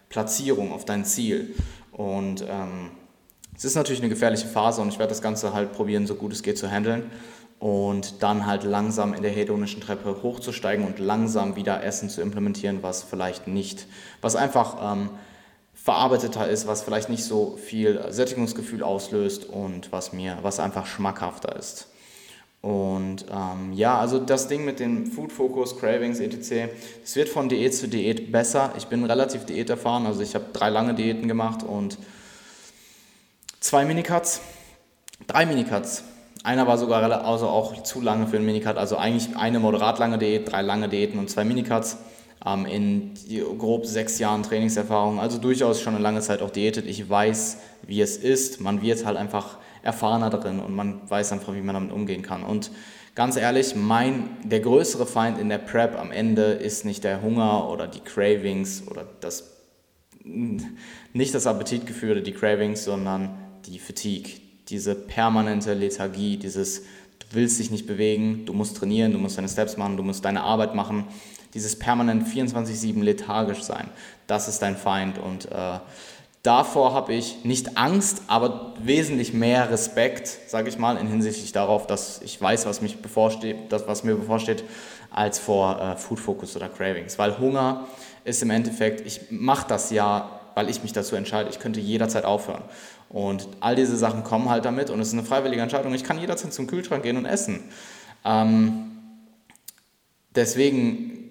[0.09, 1.55] Platzierung, auf dein Ziel.
[1.91, 2.91] Und ähm,
[3.55, 6.33] es ist natürlich eine gefährliche Phase und ich werde das Ganze halt probieren, so gut
[6.33, 7.09] es geht zu handeln
[7.59, 12.83] und dann halt langsam in der hedonischen Treppe hochzusteigen und langsam wieder Essen zu implementieren,
[12.83, 13.87] was vielleicht nicht,
[14.21, 15.09] was einfach ähm,
[15.87, 21.55] verarbeiteter ist, was vielleicht nicht so viel Sättigungsgefühl auslöst und was mir, was einfach schmackhafter
[21.55, 21.87] ist.
[22.61, 26.73] Und ähm, ja, also das Ding mit dem Food Focus, Cravings, etc.,
[27.05, 28.73] es wird von Diät zu Diät besser.
[28.77, 31.97] Ich bin relativ diäterfahren, also ich habe drei lange Diäten gemacht und
[33.61, 34.41] zwei Minicuts,
[35.25, 36.03] drei Minicuts.
[36.43, 40.17] Einer war sogar also auch zu lange für einen Minicut, also eigentlich eine moderat lange
[40.17, 41.95] Diät, drei lange Diäten und zwei Minicuts
[42.45, 43.13] ähm, in
[43.57, 46.85] grob sechs Jahren Trainingserfahrung, also durchaus schon eine lange Zeit auch diätet.
[46.85, 48.61] Ich weiß, wie es ist.
[48.61, 52.43] Man wird halt einfach erfahrener drin und man weiß einfach, wie man damit umgehen kann.
[52.43, 52.71] Und
[53.15, 57.69] ganz ehrlich, mein, der größere Feind in der Prep am Ende ist nicht der Hunger
[57.69, 59.57] oder die Cravings oder das,
[60.23, 64.33] nicht das Appetitgefühl oder die Cravings, sondern die Fatigue,
[64.69, 69.49] diese permanente Lethargie, dieses, du willst dich nicht bewegen, du musst trainieren, du musst deine
[69.49, 71.05] Steps machen, du musst deine Arbeit machen,
[71.57, 73.89] dieses permanent 24-7 lethargisch sein,
[74.27, 75.79] das ist dein Feind und äh,
[76.43, 81.87] davor habe ich nicht Angst, aber wesentlich mehr Respekt, sage ich mal, in hinsichtlich darauf,
[81.87, 84.63] dass ich weiß, was, mich bevorsteht, das, was mir bevorsteht,
[85.09, 87.17] als vor äh, Food Focus oder Cravings.
[87.17, 87.87] Weil Hunger
[88.23, 92.23] ist im Endeffekt, ich mache das ja, weil ich mich dazu entscheide, ich könnte jederzeit
[92.23, 92.61] aufhören.
[93.09, 95.93] Und all diese Sachen kommen halt damit und es ist eine freiwillige Entscheidung.
[95.95, 97.63] Ich kann jederzeit zum Kühlschrank gehen und essen.
[98.23, 98.91] Ähm,
[100.35, 101.26] deswegen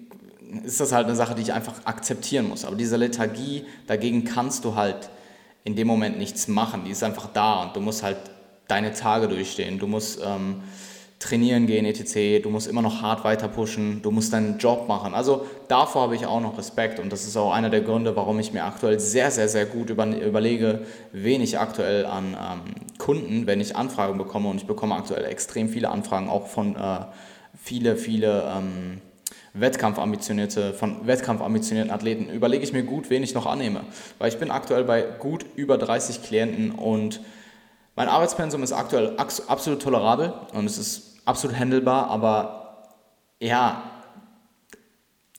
[0.63, 2.65] ist das halt eine Sache, die ich einfach akzeptieren muss.
[2.65, 5.09] Aber diese Lethargie, dagegen kannst du halt
[5.63, 6.83] in dem Moment nichts machen.
[6.85, 8.17] Die ist einfach da und du musst halt
[8.67, 9.79] deine Tage durchstehen.
[9.79, 10.61] Du musst ähm,
[11.19, 12.43] trainieren gehen, etc.
[12.43, 15.13] Du musst immer noch hart weiter pushen, du musst deinen Job machen.
[15.13, 18.39] Also davor habe ich auch noch Respekt und das ist auch einer der Gründe, warum
[18.39, 23.47] ich mir aktuell sehr, sehr, sehr gut über, überlege, wen ich aktuell an ähm, Kunden,
[23.47, 26.99] wenn ich Anfragen bekomme und ich bekomme aktuell extrem viele Anfragen, auch von äh,
[27.55, 29.01] viele, viele ähm,
[29.53, 33.81] Wettkampfambitionierte, von wettkampfambitionierten Athleten, überlege ich mir gut, wen ich noch annehme.
[34.19, 37.21] Weil ich bin aktuell bei gut über 30 Klienten und
[37.95, 42.85] mein Arbeitspensum ist aktuell absolut tolerabel und es ist absolut handelbar, aber
[43.39, 43.83] ja,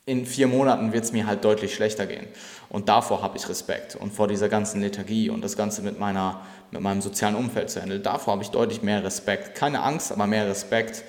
[0.07, 2.27] in vier Monaten wird es mir halt deutlich schlechter gehen.
[2.71, 3.95] Und davor habe ich Respekt.
[3.95, 6.41] Und vor dieser ganzen Lethargie und das Ganze mit, meiner,
[6.71, 9.55] mit meinem sozialen Umfeld zu handeln, davor habe ich deutlich mehr Respekt.
[9.55, 11.05] Keine Angst, aber mehr Respekt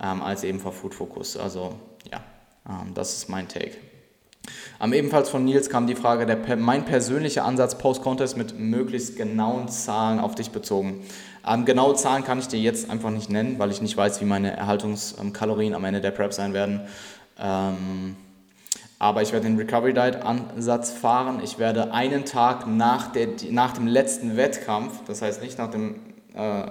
[0.00, 1.38] ähm, als eben vor Food Focus.
[1.38, 1.78] Also
[2.12, 2.22] ja,
[2.94, 3.72] das ist mein Take.
[4.80, 9.68] Ähm, ebenfalls von Nils kam die Frage, der, mein persönlicher Ansatz Post-Contest mit möglichst genauen
[9.68, 11.02] Zahlen auf dich bezogen.
[11.46, 14.24] Ähm, genaue Zahlen kann ich dir jetzt einfach nicht nennen, weil ich nicht weiß, wie
[14.24, 16.80] meine Erhaltungskalorien am Ende der Prep sein werden.
[17.38, 18.16] Ähm,
[18.98, 21.40] aber ich werde den Recovery Diet Ansatz fahren.
[21.42, 25.96] Ich werde einen Tag nach, der, nach dem letzten Wettkampf, das heißt nicht nach dem,
[26.34, 26.66] äh,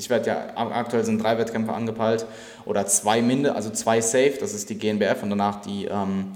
[0.00, 2.24] ich werde ja, aktuell sind drei Wettkämpfe angepeilt
[2.64, 6.32] oder zwei Minde, also zwei Safe, das ist die GNBF und danach die ähm,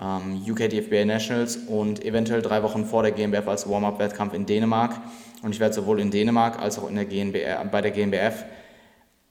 [0.00, 4.92] ähm, UK DFBA Nationals und eventuell drei Wochen vor der GNBF als Warm-Up-Wettkampf in Dänemark.
[5.42, 8.44] Und ich werde sowohl in Dänemark als auch in der GNBR, bei der GNBF,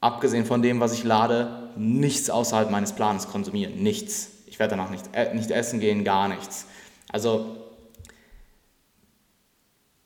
[0.01, 3.81] abgesehen von dem, was ich lade, nichts außerhalb meines Plans konsumieren.
[3.81, 4.29] Nichts.
[4.45, 6.65] Ich werde danach nicht, äh, nicht essen gehen, gar nichts.
[7.13, 7.55] Also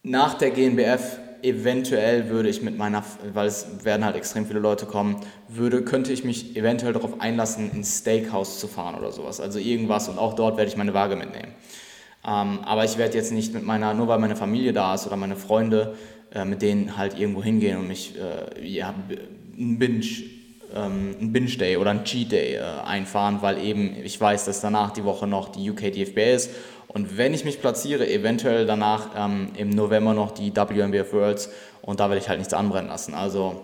[0.03, 4.85] nach der GNBF eventuell würde ich mit meiner, weil es werden halt extrem viele Leute
[4.85, 9.39] kommen, würde, könnte ich mich eventuell darauf einlassen, ins Steakhouse zu fahren oder sowas.
[9.39, 11.53] Also irgendwas und auch dort werde ich meine Waage mitnehmen.
[12.25, 15.15] Ähm, aber ich werde jetzt nicht mit meiner, nur weil meine Familie da ist oder
[15.15, 15.95] meine Freunde,
[16.33, 18.93] äh, mit denen halt irgendwo hingehen und mich, äh, ja,
[19.57, 20.05] ein Binge
[20.75, 24.61] ähm, ein Binge Day oder ein Cheat Day äh, einfahren, weil eben ich weiß, dass
[24.61, 26.51] danach die Woche noch die UK DFB ist
[26.87, 31.49] und wenn ich mich platziere, eventuell danach ähm, im November noch die WMBF Worlds
[31.81, 33.13] und da werde ich halt nichts anbrennen lassen.
[33.13, 33.61] Also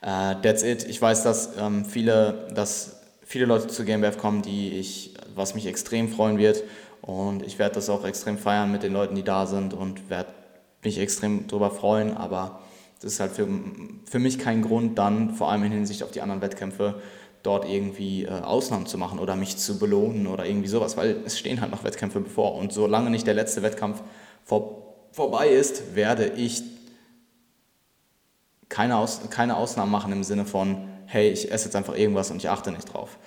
[0.00, 0.84] äh, that's it.
[0.84, 5.66] Ich weiß, dass ähm, viele, dass viele Leute zu GmbF kommen, die ich, was mich
[5.66, 6.62] extrem freuen wird
[7.02, 10.30] und ich werde das auch extrem feiern mit den Leuten, die da sind und werde
[10.84, 12.60] mich extrem darüber freuen, aber
[13.00, 13.48] das ist halt für,
[14.04, 17.00] für mich kein Grund dann, vor allem in Hinsicht auf die anderen Wettkämpfe,
[17.48, 21.38] dort irgendwie äh, Ausnahmen zu machen oder mich zu belohnen oder irgendwie sowas, weil es
[21.38, 22.54] stehen halt noch Wettkämpfe bevor.
[22.54, 24.02] Und solange nicht der letzte Wettkampf
[24.44, 26.62] vor, vorbei ist, werde ich
[28.68, 32.36] keine, Aus, keine Ausnahmen machen im Sinne von, hey, ich esse jetzt einfach irgendwas und
[32.36, 33.18] ich achte nicht drauf.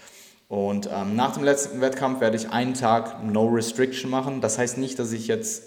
[0.48, 4.40] Und ähm, nach dem letzten Wettkampf werde ich einen Tag No Restriction machen.
[4.40, 5.64] Das heißt nicht, dass ich jetzt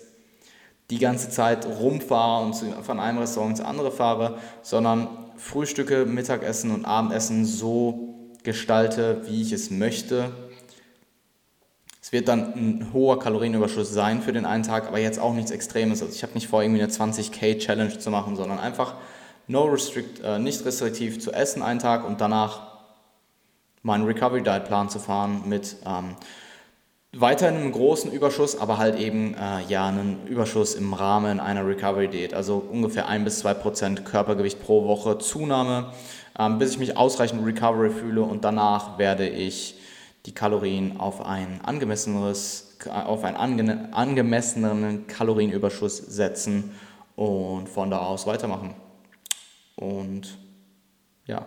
[0.91, 6.85] die ganze Zeit rumfahre und von einem Restaurant ins andere fahre, sondern Frühstücke, Mittagessen und
[6.85, 8.14] Abendessen so
[8.45, 10.31] gestalte, wie ich es möchte.
[12.01, 15.51] Es wird dann ein hoher Kalorienüberschuss sein für den einen Tag, aber jetzt auch nichts
[15.51, 16.03] Extremes.
[16.03, 18.95] Also ich habe nicht vor, irgendwie eine 20k Challenge zu machen, sondern einfach
[19.49, 22.75] no restrict, äh, nicht restriktiv zu essen einen Tag und danach
[23.83, 26.17] meinen Recovery Diet Plan zu fahren mit ähm,
[27.13, 32.09] weiterhin einem großen Überschuss, aber halt eben äh, ja einen Überschuss im Rahmen einer Recovery
[32.09, 35.93] Diät, also ungefähr 1 bis 2 Prozent Körpergewicht pro Woche Zunahme
[36.59, 39.77] bis ich mich ausreichend Recovery fühle und danach werde ich
[40.27, 46.73] die Kalorien auf ein angemesseneres, auf einen ange angemesseneren Kalorienüberschuss setzen
[47.15, 48.75] und von da aus weitermachen.
[49.77, 50.39] Und
[51.27, 51.47] ja,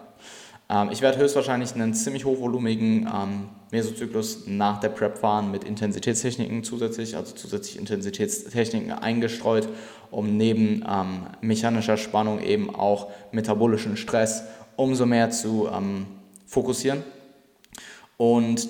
[0.70, 6.64] Ähm, ich werde höchstwahrscheinlich einen ziemlich hochvolumigen ähm, Mesozyklus nach der Prep fahren mit Intensitätstechniken
[6.64, 9.68] zusätzlich, also zusätzlich Intensitätstechniken eingestreut,
[10.12, 14.44] um neben ähm, mechanischer Spannung eben auch metabolischen Stress
[14.78, 16.06] umso mehr zu ähm,
[16.46, 17.04] fokussieren.
[18.16, 18.68] Und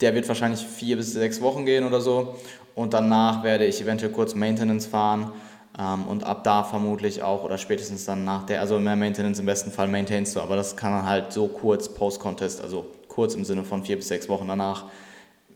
[0.00, 2.36] der wird wahrscheinlich vier bis sechs Wochen gehen oder so.
[2.74, 5.32] Und danach werde ich eventuell kurz Maintenance fahren
[5.78, 9.46] ähm, und ab da vermutlich auch oder spätestens dann nach der, also mehr Maintenance im
[9.46, 13.44] besten Fall maintainst du, aber das kann dann halt so kurz Post-Contest, also kurz im
[13.44, 14.86] Sinne von vier bis sechs Wochen danach,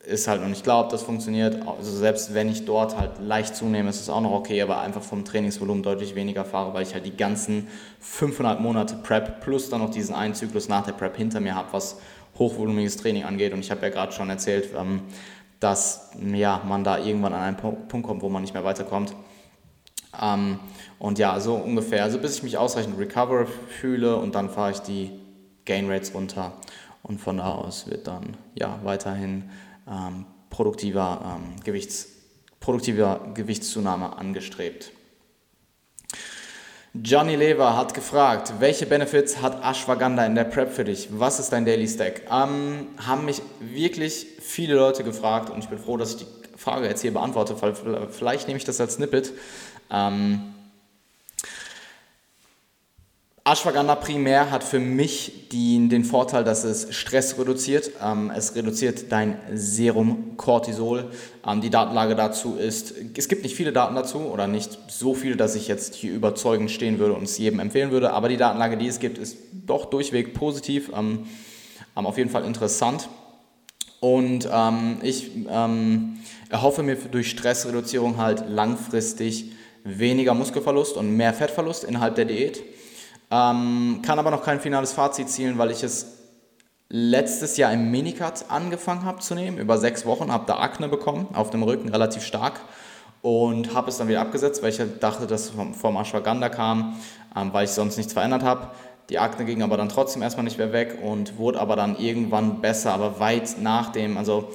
[0.06, 1.66] ist halt noch nicht klar, ob das funktioniert.
[1.66, 5.02] Also selbst wenn ich dort halt leicht zunehme, ist es auch noch okay, aber einfach
[5.02, 7.68] vom Trainingsvolumen deutlich weniger fahre, weil ich halt die ganzen
[8.00, 11.68] 500 Monate Prep plus dann noch diesen einen Zyklus nach der Prep hinter mir habe,
[11.72, 12.00] was
[12.38, 13.52] hochvolumiges Training angeht.
[13.52, 15.02] Und ich habe ja gerade schon erzählt, ähm,
[15.60, 19.14] dass ja, man da irgendwann an einen Punkt kommt, wo man nicht mehr weiterkommt.
[20.20, 20.58] Ähm,
[20.98, 24.78] und ja, so ungefähr, also bis ich mich ausreichend recover fühle und dann fahre ich
[24.78, 25.12] die
[25.64, 26.52] Gain Rates runter
[27.02, 29.50] und von da aus wird dann ja weiterhin
[29.90, 32.08] ähm, produktiver, ähm, Gewichts,
[32.60, 34.92] produktiver Gewichtszunahme angestrebt.
[36.94, 41.08] Johnny Lever hat gefragt, welche Benefits hat Ashwagandha in der Prep für dich?
[41.12, 42.22] Was ist dein Daily Stack?
[42.30, 46.26] Ähm, haben mich wirklich viele Leute gefragt und ich bin froh, dass ich die
[46.56, 47.74] Frage jetzt hier beantworte, weil
[48.10, 49.32] vielleicht nehme ich das als Snippet.
[49.90, 50.54] Ähm,
[53.48, 57.92] Ashwagandha primär hat für mich die, den Vorteil, dass es Stress reduziert.
[58.04, 61.10] Ähm, es reduziert dein Serum Cortisol.
[61.46, 65.36] Ähm, die Datenlage dazu ist, es gibt nicht viele Daten dazu oder nicht so viele,
[65.36, 68.12] dass ich jetzt hier überzeugend stehen würde und es jedem empfehlen würde.
[68.12, 70.90] Aber die Datenlage, die es gibt, ist doch durchweg positiv.
[70.94, 71.26] Ähm,
[71.96, 73.08] ähm auf jeden Fall interessant.
[74.00, 76.18] Und ähm, ich ähm,
[76.50, 79.52] erhoffe mir durch Stressreduzierung halt langfristig
[79.84, 82.62] weniger Muskelverlust und mehr Fettverlust innerhalb der Diät.
[83.30, 86.18] Ähm, kann aber noch kein finales Fazit zielen, weil ich es
[86.88, 91.28] letztes Jahr im Minicut angefangen habe zu nehmen, über sechs Wochen, habe da Akne bekommen,
[91.34, 92.60] auf dem Rücken relativ stark.
[93.20, 96.48] Und habe es dann wieder abgesetzt, weil ich halt dachte, dass es vom, vom Ashwagandha
[96.48, 96.96] kam,
[97.36, 98.68] ähm, weil ich sonst nichts verändert habe.
[99.10, 102.60] Die Akne ging aber dann trotzdem erstmal nicht mehr weg und wurde aber dann irgendwann
[102.60, 104.50] besser, aber weit nach dem, also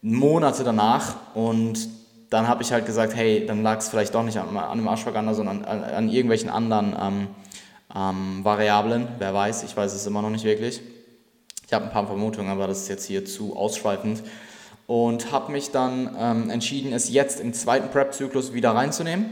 [0.00, 1.16] Monate danach.
[1.34, 1.88] Und
[2.30, 4.86] dann habe ich halt gesagt, hey, dann lag es vielleicht doch nicht an, an dem
[4.86, 7.28] Ashwagandha, sondern an, an irgendwelchen anderen ähm,
[7.94, 9.08] ähm, Variablen.
[9.18, 10.80] Wer weiß, ich weiß es immer noch nicht wirklich.
[11.66, 14.22] Ich habe ein paar Vermutungen, aber das ist jetzt hier zu ausschweifend.
[14.86, 19.26] Und habe mich dann ähm, entschieden, es jetzt im zweiten Prep-Zyklus wieder reinzunehmen.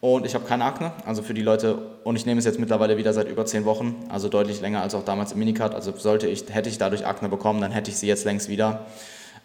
[0.00, 2.96] Und ich habe keine Akne, also für die Leute, und ich nehme es jetzt mittlerweile
[2.96, 5.74] wieder seit über zehn Wochen, also deutlich länger als auch damals im Minicut.
[5.74, 8.86] Also sollte ich, hätte ich dadurch Akne bekommen, dann hätte ich sie jetzt längst wieder.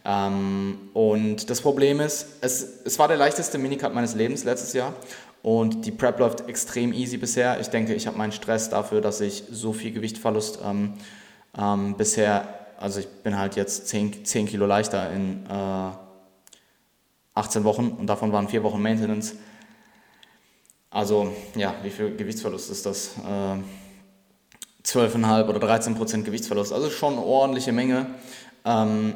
[0.05, 4.93] Ähm, und das Problem ist, es, es war der leichteste Minicut meines Lebens letztes Jahr
[5.41, 7.59] und die Prep läuft extrem easy bisher.
[7.59, 10.93] Ich denke, ich habe meinen Stress dafür, dass ich so viel Gewichtverlust ähm,
[11.57, 15.91] ähm, bisher, also ich bin halt jetzt 10, 10 Kilo leichter in äh,
[17.35, 19.35] 18 Wochen und davon waren 4 Wochen Maintenance.
[20.91, 23.11] Also ja, wie viel Gewichtsverlust ist das?
[23.19, 23.61] Äh,
[24.85, 28.07] 12,5 oder 13 Prozent Gewichtsverlust, also schon eine ordentliche Menge.
[28.65, 29.13] Ähm,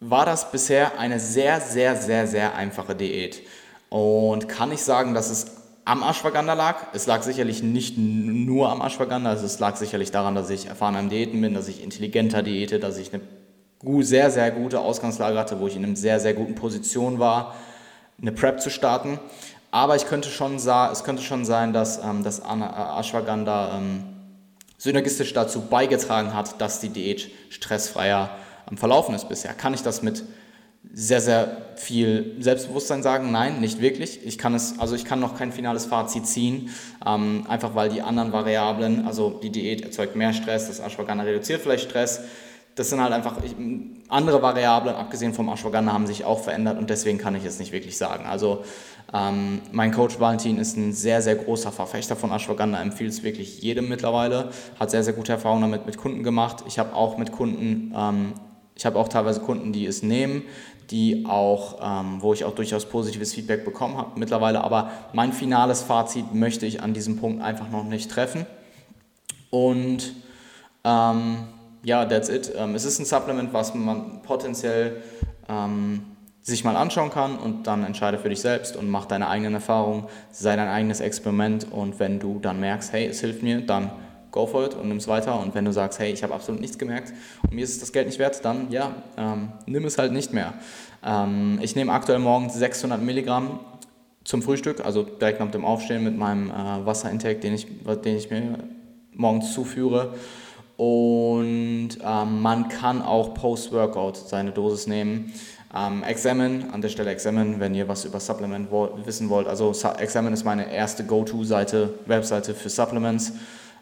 [0.00, 3.42] war das bisher eine sehr, sehr, sehr, sehr einfache Diät.
[3.88, 5.55] Und kann ich sagen, dass es
[5.86, 6.76] am Ashwagandha lag.
[6.92, 10.96] Es lag sicherlich nicht nur am Ashwagandha, also es lag sicherlich daran, dass ich erfahren
[10.96, 13.22] am Diäten bin, dass ich intelligenter diete, dass ich eine
[14.02, 17.54] sehr, sehr gute Ausgangslage hatte, wo ich in einer sehr, sehr guten Position war,
[18.20, 19.20] eine Prep zu starten.
[19.70, 24.04] Aber ich könnte schon es könnte schon sein, dass ähm, das Ashwagandha ähm,
[24.78, 28.30] synergistisch dazu beigetragen hat, dass die Diät stressfreier
[28.68, 29.54] ähm, verlaufen ist bisher.
[29.54, 30.24] Kann ich das mit
[30.92, 34.24] sehr, sehr viel Selbstbewusstsein sagen, nein, nicht wirklich.
[34.24, 36.70] Ich kann es, also ich kann noch kein finales Fazit ziehen,
[37.04, 41.60] ähm, einfach weil die anderen Variablen, also die Diät erzeugt mehr Stress, das Ashwagandha reduziert
[41.60, 42.22] vielleicht Stress.
[42.74, 43.54] Das sind halt einfach ich,
[44.08, 47.72] andere Variablen, abgesehen vom Ashwagandha, haben sich auch verändert und deswegen kann ich es nicht
[47.72, 48.26] wirklich sagen.
[48.26, 48.64] Also
[49.14, 53.62] ähm, mein Coach Valentin ist ein sehr, sehr großer Verfechter von Ashwagandha, empfiehlt es wirklich
[53.62, 56.64] jedem mittlerweile, hat sehr, sehr gute Erfahrungen damit mit Kunden gemacht.
[56.66, 58.32] Ich habe auch mit Kunden ähm,
[58.76, 60.42] ich habe auch teilweise Kunden, die es nehmen,
[60.90, 64.62] die auch, ähm, wo ich auch durchaus positives Feedback bekommen habe mittlerweile.
[64.62, 68.46] Aber mein finales Fazit möchte ich an diesem Punkt einfach noch nicht treffen.
[69.50, 70.14] Und
[70.84, 71.48] ähm,
[71.82, 72.52] ja, that's it.
[72.56, 75.02] Ähm, es ist ein Supplement, was man potenziell
[75.48, 76.02] ähm,
[76.42, 80.04] sich mal anschauen kann und dann entscheide für dich selbst und mach deine eigenen Erfahrungen,
[80.30, 83.90] sei dein eigenes Experiment und wenn du dann merkst, hey, es hilft mir, dann
[84.36, 85.40] go for it und nimm es weiter.
[85.40, 87.12] Und wenn du sagst, hey, ich habe absolut nichts gemerkt
[87.42, 90.52] und mir ist das Geld nicht wert, dann ja, ähm, nimm es halt nicht mehr.
[91.02, 93.60] Ähm, ich nehme aktuell morgens 600 Milligramm
[94.24, 97.66] zum Frühstück, also direkt nach dem Aufstehen mit meinem äh, Wasserintake, den ich,
[98.04, 98.58] den ich mir
[99.14, 100.14] morgens zuführe.
[100.76, 105.32] Und ähm, man kann auch Post-Workout seine Dosis nehmen.
[105.74, 109.46] Ähm, Examine, an der Stelle Examine, wenn ihr was über Supplement wo wissen wollt.
[109.46, 113.32] Also Examine ist meine erste Go-To-Seite, Webseite für Supplements.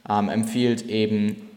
[0.08, 1.48] Ähm, empfiehlt eben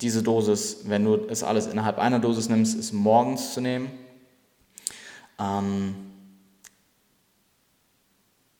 [0.00, 3.90] diese Dosis, wenn du es alles innerhalb einer Dosis nimmst, ist morgens zu nehmen.
[5.38, 5.94] Ähm,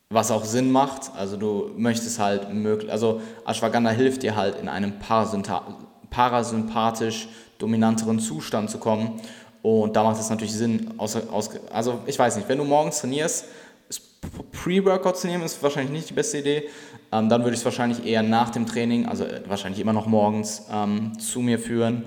[0.08, 4.68] was auch Sinn macht, also du möchtest halt möglich, also Ashwagandha hilft dir halt in
[4.68, 4.94] einem
[6.10, 7.28] parasympathisch
[7.58, 9.20] dominanteren Zustand zu kommen
[9.62, 13.00] und da macht es natürlich Sinn, aus, aus, also ich weiß nicht, wenn du morgens
[13.00, 13.46] trainierst,
[14.52, 16.68] Pre-Workout zu nehmen ist wahrscheinlich nicht die beste Idee.
[17.12, 20.06] Ähm, dann würde ich es wahrscheinlich eher nach dem Training, also äh, wahrscheinlich immer noch
[20.06, 22.04] morgens, ähm, zu mir führen.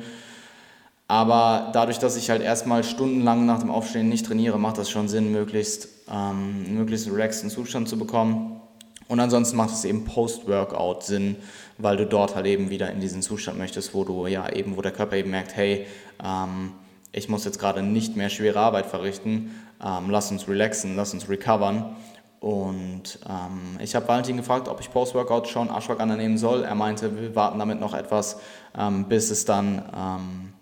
[1.08, 5.08] Aber dadurch, dass ich halt erstmal stundenlang nach dem Aufstehen nicht trainiere, macht das schon
[5.08, 8.62] Sinn, möglichst, ähm, möglichst relaxten Zustand zu bekommen.
[9.08, 11.38] Und ansonsten macht es eben Post-Workout Sinn,
[11.80, 14.84] weil du dort halt eben wieder in diesen Zustand möchtest, wo du ja eben, wo
[14.84, 15.88] der Körper eben merkt, hey,
[16.24, 16.74] ähm,
[17.12, 21.28] ich muss jetzt gerade nicht mehr schwere Arbeit verrichten, ähm, lass uns relaxen, lass uns
[21.28, 21.96] recovern.
[22.40, 26.64] Und ähm, ich habe Valentin gefragt, ob ich Post-Workout schon Ashwagandha nehmen soll.
[26.64, 28.40] Er meinte, wir warten damit noch etwas,
[28.78, 30.54] ähm, bis es dann ähm,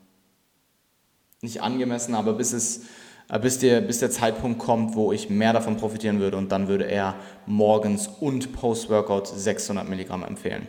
[1.42, 2.82] nicht angemessen, aber bis es
[3.30, 6.68] äh, bis, der, bis der Zeitpunkt kommt, wo ich mehr davon profitieren würde und dann
[6.68, 7.16] würde er
[7.46, 10.68] morgens und Post-Workout 600 Milligramm empfehlen.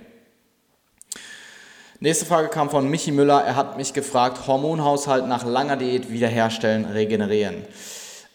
[2.01, 3.43] Nächste Frage kam von Michi Müller.
[3.43, 7.65] Er hat mich gefragt, Hormonhaushalt nach langer Diät wiederherstellen, regenerieren.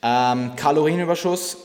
[0.01, 1.57] Ähm, Kalorienüberschuss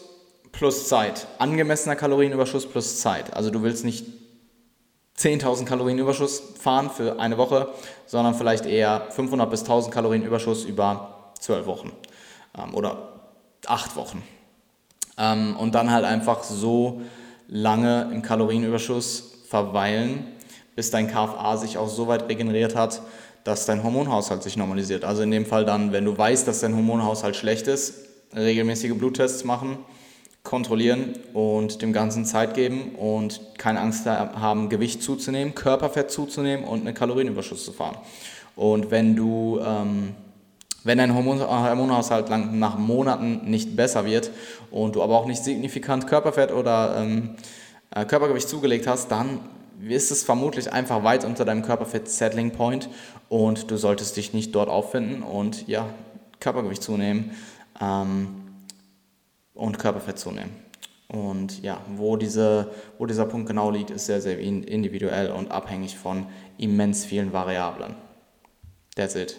[0.52, 1.26] plus Zeit.
[1.38, 3.34] Angemessener Kalorienüberschuss plus Zeit.
[3.34, 4.06] Also du willst nicht
[5.18, 7.68] 10.000 Kalorienüberschuss fahren für eine Woche,
[8.06, 11.92] sondern vielleicht eher 500 bis 1.000 Kalorienüberschuss über 12 Wochen
[12.56, 13.20] ähm, oder
[13.66, 14.22] 8 Wochen.
[15.16, 17.02] Ähm, und dann halt einfach so
[17.48, 20.26] lange im Kalorienüberschuss verweilen,
[20.76, 23.02] bis dein KFA sich auch so weit regeneriert hat,
[23.42, 25.04] dass dein Hormonhaushalt sich normalisiert.
[25.04, 27.94] Also in dem Fall dann, wenn du weißt, dass dein Hormonhaushalt schlecht ist,
[28.36, 29.78] regelmäßige Bluttests machen,
[30.48, 36.86] kontrollieren und dem Ganzen Zeit geben und keine Angst haben, Gewicht zuzunehmen, Körperfett zuzunehmen und
[36.86, 37.98] einen Kalorienüberschuss zu fahren.
[38.56, 40.14] Und wenn du, ähm,
[40.84, 44.30] wenn dein Hormonhaushalt nach Monaten nicht besser wird
[44.70, 47.36] und du aber auch nicht signifikant Körperfett oder ähm,
[47.94, 49.40] äh, Körpergewicht zugelegt hast, dann
[49.86, 52.88] ist es vermutlich einfach weit unter deinem Körperfett-Settling Point
[53.28, 55.90] und du solltest dich nicht dort auffinden und ja,
[56.40, 57.32] Körpergewicht zunehmen
[57.82, 58.47] ähm,
[59.58, 60.54] und Körperfett zunehmen.
[61.08, 65.96] Und ja, wo, diese, wo dieser Punkt genau liegt, ist sehr, sehr individuell und abhängig
[65.96, 66.26] von
[66.58, 67.94] immens vielen Variablen.
[68.94, 69.38] That's it.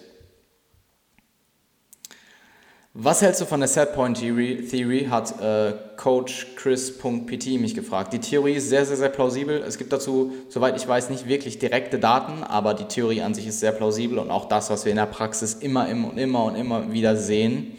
[2.95, 4.67] Was hältst du von der Setpoint Theory?
[4.67, 8.13] Theory hat äh, Coach Chris.pt mich gefragt.
[8.13, 9.63] Die Theorie ist sehr, sehr, sehr plausibel.
[9.65, 13.45] Es gibt dazu, soweit ich weiß, nicht wirklich direkte Daten, aber die Theorie an sich
[13.45, 16.45] ist sehr plausibel und auch das, was wir in der Praxis immer, immer und immer
[16.45, 17.77] und immer wieder sehen.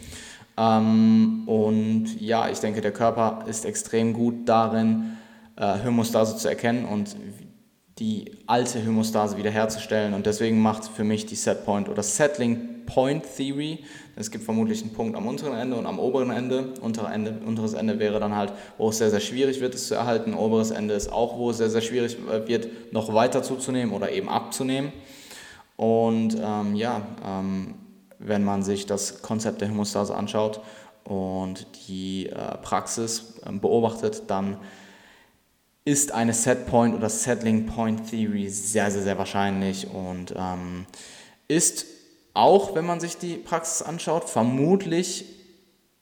[0.57, 5.17] Ähm, und ja, ich denke, der Körper ist extrem gut darin,
[5.55, 7.15] äh, Homostase zu erkennen und
[7.99, 10.13] die alte Homostase wiederherzustellen.
[10.13, 13.79] Und deswegen macht für mich die Setpoint oder Settling Point Theory
[14.15, 16.73] es gibt vermutlich einen Punkt am unteren Ende und am oberen Ende.
[16.81, 17.39] Untere Ende.
[17.45, 20.33] Unteres Ende wäre dann halt, wo es sehr, sehr schwierig wird, es zu erhalten.
[20.33, 24.27] Oberes Ende ist auch, wo es sehr, sehr schwierig wird, noch weiter zuzunehmen oder eben
[24.29, 24.91] abzunehmen.
[25.77, 27.75] Und ähm, ja, ähm,
[28.23, 30.61] wenn man sich das Konzept der Hämostase anschaut
[31.03, 34.57] und die äh, Praxis äh, beobachtet, dann
[35.83, 40.85] ist eine Set Point oder Settling Point Theory sehr, sehr, sehr wahrscheinlich und ähm,
[41.47, 41.85] ist
[42.33, 45.25] auch wenn man sich die Praxis anschaut, vermutlich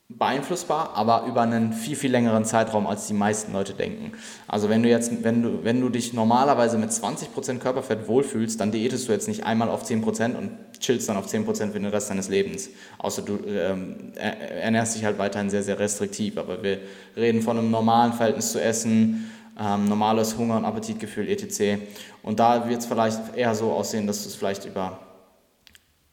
[0.10, 4.14] beeinflussbar, aber über einen viel, viel längeren Zeitraum, als die meisten Leute denken.
[4.48, 8.72] Also wenn du jetzt, wenn du, wenn du dich normalerweise mit 20% Körperfett wohlfühlst, dann
[8.72, 12.10] diätest du jetzt nicht einmal auf 10% und chillst dann auf 10% für den Rest
[12.10, 12.70] deines Lebens.
[12.98, 16.40] Außer du ähm, ernährst dich halt weiterhin sehr, sehr restriktiv.
[16.40, 16.80] Aber wir
[17.16, 19.30] reden von einem normalen Verhältnis zu Essen,
[19.60, 21.82] ähm, normales Hunger- und Appetitgefühl, etc.
[22.24, 24.98] Und da wird es vielleicht eher so aussehen, dass du es vielleicht über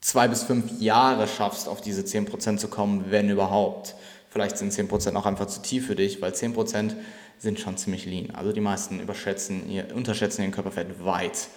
[0.01, 3.95] zwei bis fünf Jahre schaffst, auf diese 10% zu kommen, wenn überhaupt.
[4.29, 6.93] Vielleicht sind 10% auch einfach zu tief für dich, weil 10%
[7.39, 8.31] sind schon ziemlich lean.
[8.35, 11.47] Also die meisten überschätzen ihr, unterschätzen ihren Körperfett weit.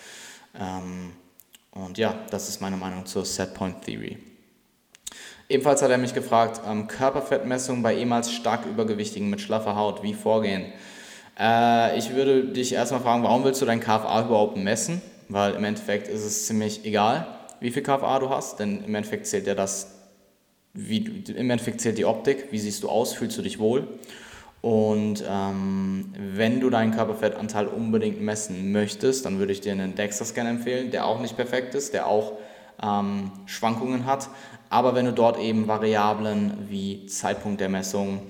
[0.59, 1.12] Ähm,
[1.72, 4.18] und ja, das ist meine Meinung zur Setpoint Theory.
[5.49, 10.14] Ebenfalls hat er mich gefragt, ähm, Körperfettmessung bei ehemals stark Übergewichtigen mit schlaffer Haut, wie
[10.14, 10.72] vorgehen?
[11.38, 15.03] Äh, ich würde dich erstmal fragen, warum willst du dein KFA überhaupt messen?
[15.28, 19.26] Weil im Endeffekt ist es ziemlich egal wie viel KFA du hast, denn im Endeffekt
[19.26, 19.94] zählt ja das,
[20.72, 23.86] wie im Endeffekt zählt die Optik, wie siehst du aus, fühlst du dich wohl.
[24.62, 30.46] Und ähm, wenn du deinen Körperfettanteil unbedingt messen möchtest, dann würde ich dir einen DEXA-Scan
[30.46, 32.32] empfehlen, der auch nicht perfekt ist, der auch
[32.82, 34.28] ähm, Schwankungen hat.
[34.68, 38.20] Aber wenn du dort eben Variablen wie Zeitpunkt der Messung,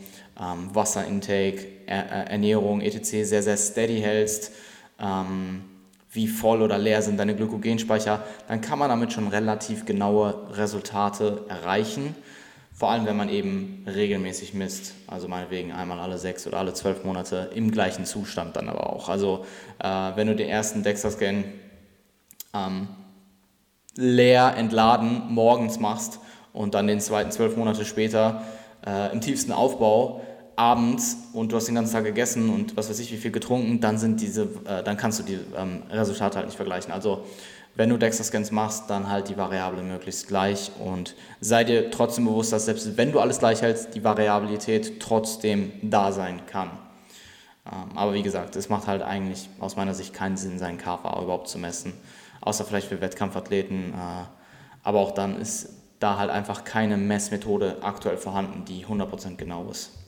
[0.40, 3.26] ähm, Wasserintake, er Ernährung, etc.
[3.26, 4.52] sehr, sehr steady hältst,
[5.00, 5.64] ähm,
[6.12, 11.44] wie voll oder leer sind deine Glykogenspeicher, dann kann man damit schon relativ genaue Resultate
[11.48, 12.16] erreichen.
[12.72, 17.04] Vor allem, wenn man eben regelmäßig misst, also meinetwegen einmal alle sechs oder alle zwölf
[17.04, 19.08] Monate im gleichen Zustand dann aber auch.
[19.08, 19.44] Also
[19.78, 21.44] äh, wenn du den ersten DEXA-Scan
[22.54, 22.88] ähm,
[23.96, 26.20] leer entladen morgens machst
[26.52, 28.42] und dann den zweiten zwölf Monate später
[28.86, 30.22] äh, im tiefsten Aufbau
[30.60, 33.80] abends und du hast den ganzen Tag gegessen und was weiß ich wie viel getrunken,
[33.80, 36.92] dann sind diese, äh, dann kannst du die ähm, Resultate halt nicht vergleichen.
[36.92, 37.24] Also
[37.76, 42.52] wenn du DEXA-Scans machst, dann halt die Variable möglichst gleich und sei dir trotzdem bewusst,
[42.52, 46.68] dass selbst wenn du alles gleich hältst, die Variabilität trotzdem da sein kann.
[47.64, 51.22] Ähm, aber wie gesagt, es macht halt eigentlich aus meiner Sicht keinen Sinn, seinen KVA
[51.22, 51.94] überhaupt zu messen,
[52.42, 53.94] außer vielleicht für Wettkampfathleten.
[53.94, 54.26] Äh,
[54.82, 59.99] aber auch dann ist da halt einfach keine Messmethode aktuell vorhanden, die 100% genau ist.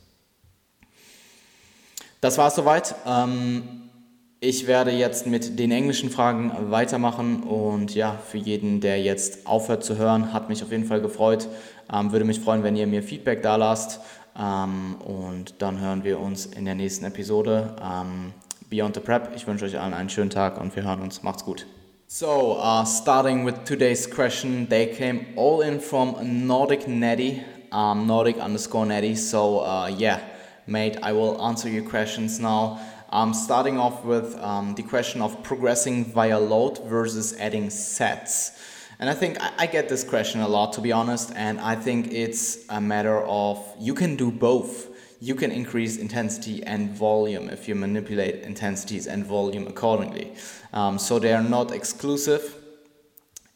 [2.22, 2.94] Das war es soweit.
[3.04, 3.90] Ähm,
[4.38, 9.82] ich werde jetzt mit den englischen Fragen weitermachen und ja, für jeden, der jetzt aufhört
[9.82, 11.48] zu hören, hat mich auf jeden Fall gefreut.
[11.92, 13.98] Ähm, würde mich freuen, wenn ihr mir Feedback da lasst
[14.38, 17.74] ähm, und dann hören wir uns in der nächsten Episode.
[17.82, 18.32] Ähm,
[18.70, 19.32] Beyond the Prep.
[19.34, 21.24] Ich wünsche euch allen einen schönen Tag und wir hören uns.
[21.24, 21.66] Macht's gut.
[22.06, 26.14] So, uh, starting with today's question, they came all in from
[26.46, 27.42] Nordic Netty,
[27.72, 29.16] um, Nordic underscore Netty.
[29.16, 30.18] So, uh, yeah,
[30.66, 32.80] mate, I will answer your questions now.
[33.10, 38.52] Um, starting off with um, the question of progressing via load versus adding sets.
[38.98, 41.74] And I think I, I get this question a lot, to be honest, and I
[41.74, 44.88] think it's a matter of you can do both.
[45.20, 50.32] You can increase intensity and volume if you manipulate intensities and volume accordingly.
[50.72, 52.56] Um, so they are not exclusive.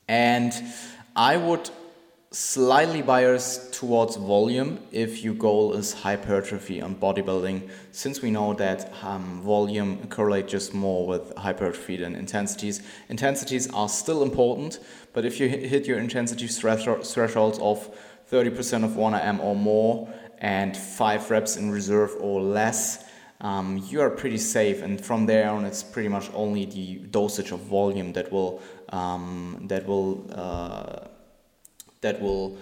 [0.08, 0.52] And
[1.16, 1.70] I would
[2.32, 8.92] slightly biased towards volume if your goal is hypertrophy and bodybuilding, since we know that
[9.02, 12.82] um, volume correlates just more with hypertrophy than intensities.
[13.08, 14.80] Intensities are still important,
[15.12, 17.96] but if you hit your intensity threshold, thresholds of
[18.30, 23.04] 30% of 1RM or more and 5 reps in reserve or less,
[23.40, 24.82] um, you are pretty safe.
[24.82, 28.60] And from there on, it's pretty much only the dosage of volume that will
[28.90, 31.08] um, that will uh,
[32.00, 32.56] that will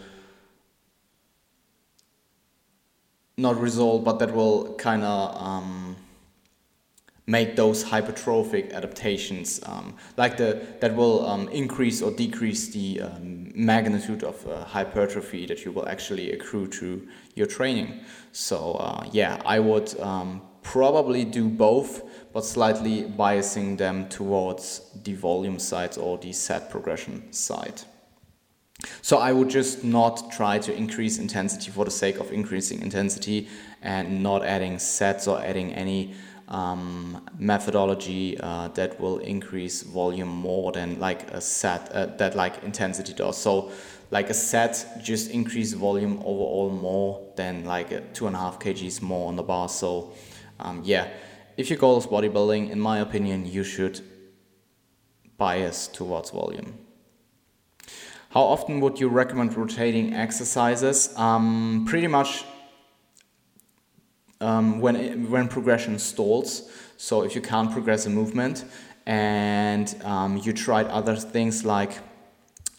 [3.36, 5.96] not result, but that will kind of um,
[7.26, 13.50] make those hypertrophic adaptations, um, like the that will um, increase or decrease the um,
[13.54, 18.00] magnitude of uh, hypertrophy that you will actually accrue to your training.
[18.32, 25.14] So uh, yeah, I would um, probably do both, but slightly biasing them towards the
[25.14, 27.82] volume side or the set progression side.
[29.02, 33.48] So I would just not try to increase intensity for the sake of increasing intensity
[33.82, 36.14] and not adding sets or adding any
[36.48, 42.62] um, methodology uh, that will increase volume more than like a set uh, that like
[42.62, 43.36] intensity does.
[43.38, 43.72] So
[44.10, 48.58] like a set just increase volume overall more than like a two and a half
[48.58, 49.68] kgs more on the bar.
[49.68, 50.12] So
[50.60, 51.08] um, yeah,
[51.56, 54.00] if your goal is bodybuilding, in my opinion, you should
[55.36, 56.83] bias towards volume.
[58.34, 61.16] How often would you recommend rotating exercises?
[61.16, 62.44] Um, pretty much
[64.40, 66.68] um, when, when progression stalls.
[66.96, 68.64] So if you can't progress a movement
[69.06, 72.00] and um, you tried other things like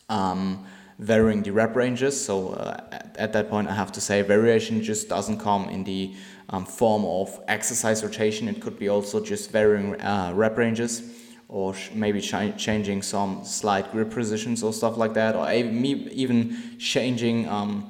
[0.09, 0.65] um,
[0.99, 2.19] varying the rep ranges.
[2.21, 5.85] So uh, at, at, that point, I have to say variation just doesn't come in
[5.85, 6.15] the
[6.49, 8.49] um, form of exercise rotation.
[8.49, 11.01] It could be also just varying uh, rep ranges
[11.47, 17.47] or maybe ch- changing some slight grip positions or stuff like that, or even changing
[17.47, 17.89] um,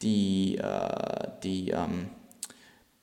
[0.00, 2.10] the uh, the um,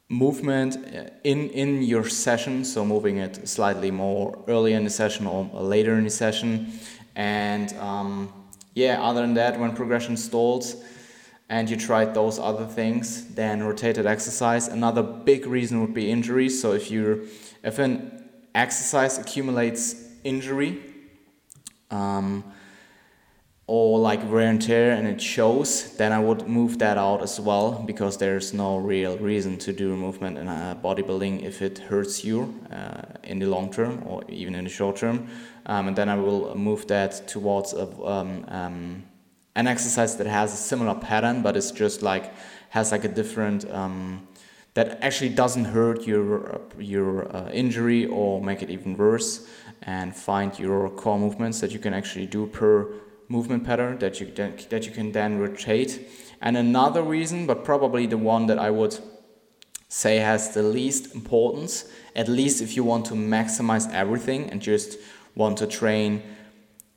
[0.09, 0.77] movement
[1.23, 2.65] in in your session.
[2.65, 6.71] So moving it slightly more early in the session or later in the session,
[7.15, 8.31] and um,
[8.73, 9.01] yeah.
[9.01, 10.75] Other than that, when progression stalls.
[11.53, 14.69] And you tried those other things, then rotated exercise.
[14.69, 16.61] Another big reason would be injuries.
[16.61, 17.25] So if you're,
[17.61, 18.20] if an
[18.53, 20.81] exercise accumulates injury
[21.89, 22.43] um,
[23.67, 27.39] or like wear and tear and it shows, then I would move that out as
[27.39, 32.23] well because there's no real reason to do movement in uh, bodybuilding if it hurts
[32.23, 35.27] you uh, in the long term or even in the short term.
[35.65, 39.03] Um, and then I will move that towards a, um, um,
[39.55, 42.33] an exercise that has a similar pattern but it's just like
[42.69, 44.27] has like a different um,
[44.73, 49.47] that actually doesn't hurt your your uh, injury or make it even worse
[49.81, 52.87] and find your core movements that you can actually do per
[53.27, 54.27] movement pattern that you
[54.69, 56.07] that you can then rotate.
[56.41, 58.97] And another reason but probably the one that I would
[59.89, 64.97] say has the least importance at least if you want to maximize everything and just
[65.35, 66.21] want to train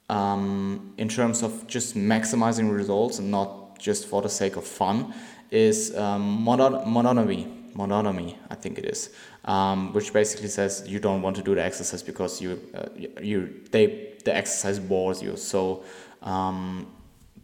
[0.08, 5.12] um, in terms of just maximizing results and not just for the sake of fun
[5.50, 9.10] is um, monotony monotony, I think it is,
[9.44, 12.88] um, which basically says you don't want to do the exercise because you uh,
[13.20, 15.36] you they the exercise bores you.
[15.36, 15.84] So,
[16.22, 16.86] um,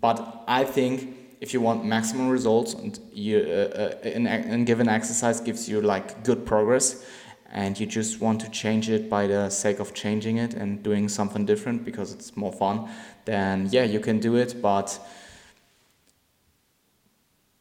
[0.00, 4.88] but I think if you want maximum results and you uh, uh, an, an given
[4.88, 7.04] exercise gives you like good progress
[7.52, 11.08] and you just want to change it by the sake of changing it and doing
[11.08, 12.88] something different because it's more fun
[13.24, 15.00] then yeah you can do it but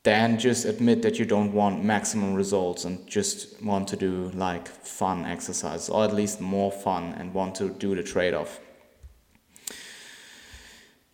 [0.04, 4.68] then just admit that you don't want maximum results and just want to do like
[4.68, 8.60] fun exercise or at least more fun and want to do the trade-off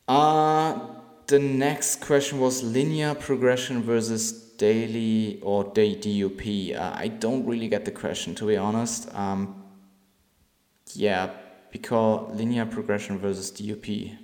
[0.07, 0.79] uh,
[1.27, 6.75] the next question was linear progression versus daily or day DUP.
[6.77, 9.13] Uh, I don't really get the question to be honest.
[9.15, 9.63] Um,
[10.93, 11.31] yeah,
[11.71, 14.17] because linear progression versus DUP.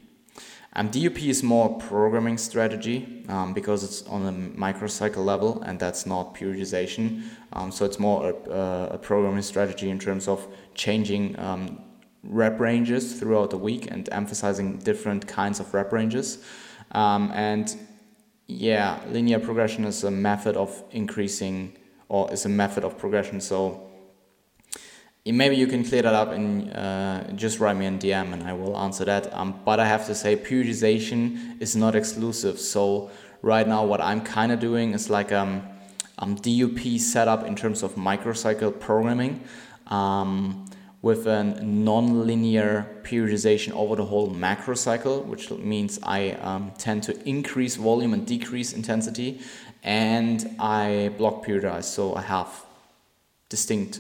[0.74, 6.06] Um, DUP is more programming strategy um, because it's on a microcycle level and that's
[6.06, 7.24] not periodization.
[7.52, 11.82] Um, so it's more a, a, programming strategy in terms of changing um,
[12.24, 16.42] rep ranges throughout the week and emphasizing different kinds of rep ranges.
[16.92, 17.76] Um, and
[18.48, 23.42] yeah, linear progression is a method of increasing or is a method of progression.
[23.42, 23.91] So
[25.26, 28.54] maybe you can clear that up and uh, just write me a DM and I
[28.54, 29.32] will answer that.
[29.34, 32.60] Um, but I have to say, periodization is not exclusive.
[32.60, 33.12] So
[33.42, 35.62] right now, what I'm kind of doing is like um,
[36.18, 39.44] um, DUP setup in terms of microcycle programming.
[39.88, 40.66] Um,
[41.02, 47.28] with a non-linear periodization over the whole macro cycle, which means I um, tend to
[47.28, 49.42] increase volume and decrease intensity,
[49.82, 52.66] and I block periodize, so I have
[53.50, 54.00] distinct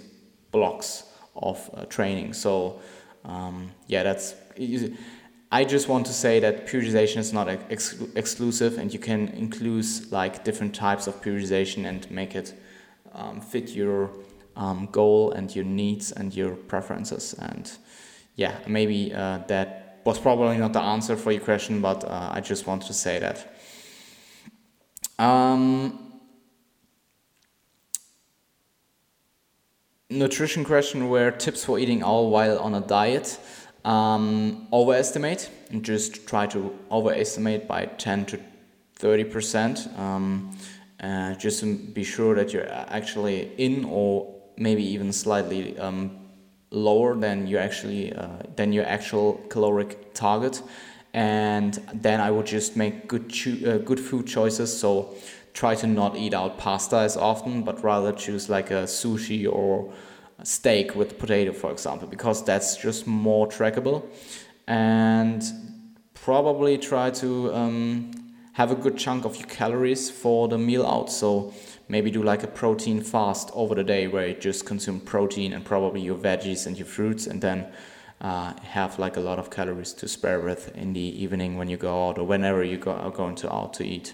[0.51, 2.33] blocks of uh, training.
[2.33, 2.81] So
[3.25, 4.35] um, yeah, that's.
[5.53, 9.85] I just want to say that periodization is not ex exclusive, and you can include
[10.11, 12.53] like different types of periodization and make it
[13.13, 14.11] um, fit your
[14.55, 17.33] um, goal and your needs and your preferences.
[17.33, 17.69] And
[18.35, 22.41] yeah, maybe uh, that was probably not the answer for your question, but uh, I
[22.41, 23.55] just want to say that.
[25.19, 26.10] Um,
[30.11, 33.39] nutrition question where tips for eating all while on a diet.
[33.83, 38.39] Um, overestimate and just try to overestimate by 10 to
[38.93, 39.87] 30 percent.
[39.97, 40.55] Um,
[41.01, 46.15] uh, just to be sure that you're actually in or maybe even slightly um,
[46.69, 50.61] lower than your actually uh, than your actual caloric target
[51.13, 53.33] and then I would just make good
[53.67, 55.15] uh, good food choices so
[55.53, 59.91] try to not eat out pasta as often but rather choose like a sushi or
[60.39, 64.05] a steak with potato for example because that's just more trackable
[64.67, 65.43] and
[66.13, 68.11] probably try to um,
[68.53, 71.53] have a good chunk of your calories for the meal out so
[71.87, 75.65] maybe do like a protein fast over the day where you just consume protein and
[75.65, 77.67] probably your veggies and your fruits and then
[78.21, 81.75] uh, have like a lot of calories to spare with in the evening when you
[81.75, 84.13] go out or whenever you go are going to out to eat.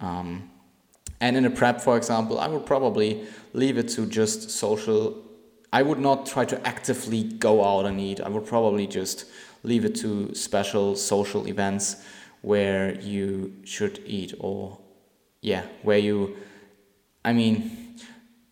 [0.00, 0.50] Um,
[1.20, 5.22] and in a prep, for example, I would probably leave it to just social.
[5.72, 8.20] I would not try to actively go out and eat.
[8.20, 9.26] I would probably just
[9.62, 11.96] leave it to special social events
[12.42, 14.78] where you should eat or
[15.40, 16.36] yeah, where you
[17.24, 17.96] I mean,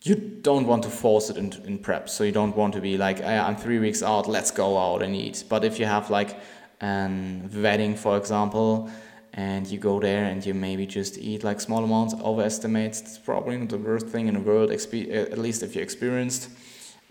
[0.01, 2.09] you don't want to force it in, in prep.
[2.09, 5.15] So you don't want to be like, I'm three weeks out, let's go out and
[5.15, 5.43] eat.
[5.47, 6.37] But if you have like
[6.81, 7.09] a
[7.53, 8.89] wedding, for example,
[9.33, 13.57] and you go there and you maybe just eat like small amounts, overestimate, it's probably
[13.57, 16.49] not the worst thing in the world, at least if you're experienced.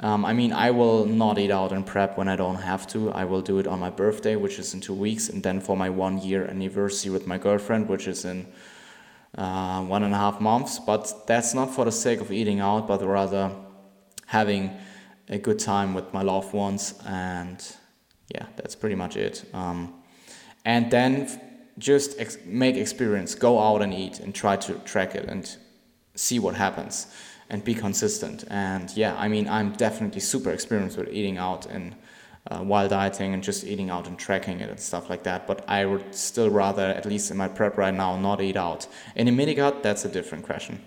[0.00, 3.12] Um, I mean, I will not eat out and prep when I don't have to.
[3.12, 5.76] I will do it on my birthday, which is in two weeks, and then for
[5.76, 8.46] my one year anniversary with my girlfriend, which is in
[9.36, 10.78] uh, one and a half months.
[10.78, 13.52] But that's not for the sake of eating out, but rather
[14.26, 14.70] having
[15.28, 16.94] a good time with my loved ones.
[17.06, 17.64] And
[18.34, 19.44] yeah, that's pretty much it.
[19.52, 19.94] Um,
[20.64, 21.28] and then
[21.78, 25.56] just ex- make experience, go out and eat and try to track it and
[26.14, 27.06] see what happens
[27.48, 28.44] and be consistent.
[28.48, 31.94] And yeah, I mean, I'm definitely super experienced with eating out and
[32.50, 35.46] uh, while dieting and just eating out and tracking it and stuff like that.
[35.46, 38.86] But I would still rather, at least in my prep right now, not eat out.
[39.14, 40.80] In a mini gut, that's a different question.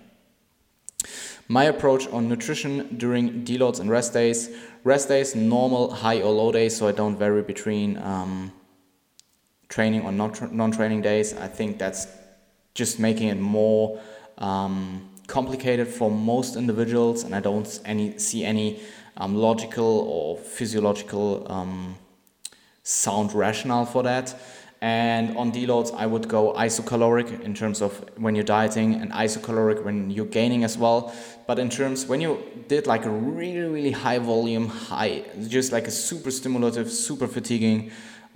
[1.47, 4.49] My approach on nutrition during deloads and rest days.
[4.83, 8.51] Rest days, normal high or low days, so I don't vary between um,
[9.69, 11.33] training or non training days.
[11.33, 12.07] I think that's
[12.73, 13.99] just making it more
[14.37, 18.81] um, complicated for most individuals, and I don't any see any
[19.17, 21.95] um, logical or physiological um,
[22.83, 24.35] sound rationale for that.
[24.81, 29.83] And on deloads, I would go isocaloric in terms of when you're dieting and isocaloric
[29.83, 31.13] when you're gaining as well.
[31.47, 35.87] But in terms when you did like a really, really high volume, high, just like
[35.87, 37.91] a super stimulative, super fatiguing,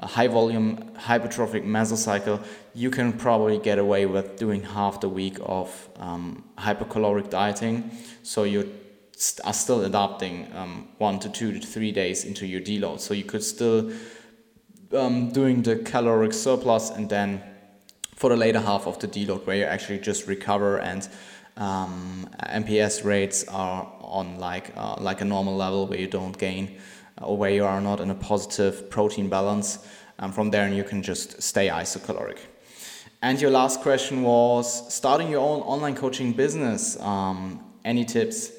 [0.08, 2.44] high volume hypertrophic mesocycle,
[2.74, 7.92] you can probably get away with doing half the week of um, hypercaloric dieting.
[8.24, 8.72] So you
[9.16, 13.00] st- are still adapting um, one to two to three days into your deload.
[13.00, 13.92] So you could still
[14.94, 17.44] um, doing the caloric surplus and then
[18.16, 21.08] for the later half of the deload where you actually just recover and
[21.58, 26.80] um, MPS rates are on like uh, like a normal level where you don't gain
[27.22, 29.80] or where you are not in a positive protein balance.
[30.20, 32.38] Um, from there, you can just stay isocaloric.
[33.22, 37.00] And your last question was starting your own online coaching business.
[37.00, 38.52] Um, any tips?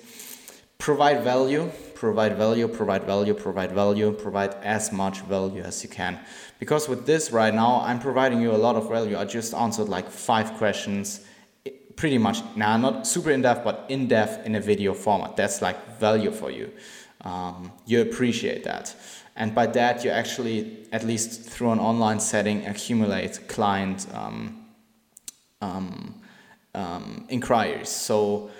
[0.78, 6.18] Provide value provide value, provide value, provide value, provide as much value as you can.
[6.58, 9.18] Because with this right now, I'm providing you a lot of value.
[9.18, 11.20] I just answered like five questions,
[11.96, 15.36] pretty much, now not super in depth, but in depth in a video format.
[15.36, 16.72] That's like value for you.
[17.22, 18.94] Um, you appreciate that.
[19.36, 24.66] And by that, you actually, at least through an online setting, accumulate client um,
[25.60, 26.14] um,
[26.74, 27.88] um inquiries.
[27.88, 28.50] So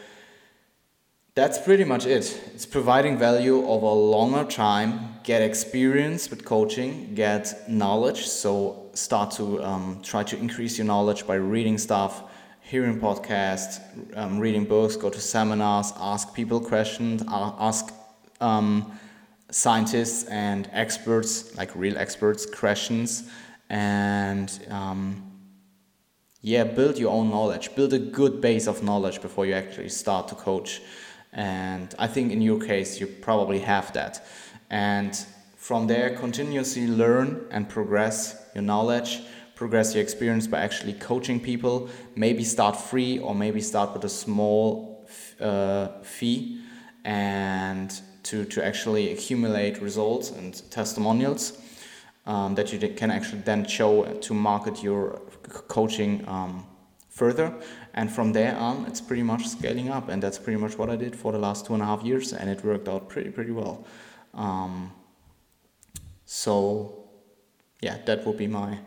[1.35, 2.41] that's pretty much it.
[2.55, 8.27] It's providing value over a longer time, get experience with coaching, get knowledge.
[8.27, 12.25] So start to um, try to increase your knowledge by reading stuff,
[12.61, 13.81] hearing podcasts,
[14.17, 17.93] um, reading books, go to seminars, ask people questions, ask
[18.41, 18.99] um,
[19.51, 23.29] scientists and experts, like real experts, questions,
[23.69, 25.31] and um,
[26.43, 27.75] yeah, build your own knowledge.
[27.75, 30.81] Build a good base of knowledge before you actually start to coach.
[31.33, 34.27] And I think in your case, you probably have that.
[34.71, 35.15] And
[35.57, 39.21] from there, continuously learn and progress your knowledge,
[39.55, 41.91] progress your experience by actually coaching people.
[42.17, 45.07] Maybe start free or maybe start with a small
[45.41, 46.63] uh, fee
[47.05, 51.59] and to, to actually accumulate results and testimonials
[52.27, 55.21] um, that you can actually then show to market your
[55.69, 56.67] coaching um,
[57.09, 57.53] further.
[57.95, 60.09] And from there on, it's pretty much scaling up.
[60.09, 62.33] And that's pretty much what I did for the last two and a half years.
[62.33, 63.85] And it worked out pretty, pretty well.
[64.35, 64.93] Um,
[66.25, 67.09] so,
[67.81, 68.79] yeah, that would be my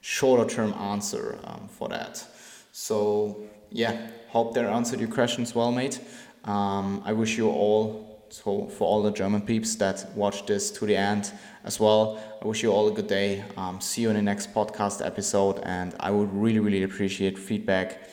[0.00, 2.24] shorter term answer um, for that.
[2.72, 6.00] So, yeah, hope that answered your questions well, mate.
[6.44, 10.86] Um, I wish you all so for all the German peeps that watch this to
[10.86, 11.32] the end
[11.64, 13.44] as well, I wish you all a good day.
[13.56, 18.08] Um, see you in the next podcast episode, and I would really, really appreciate feedback.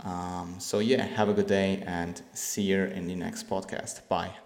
[0.00, 4.06] Um, so yeah, have a good day, and see you in the next podcast.
[4.08, 4.43] Bye.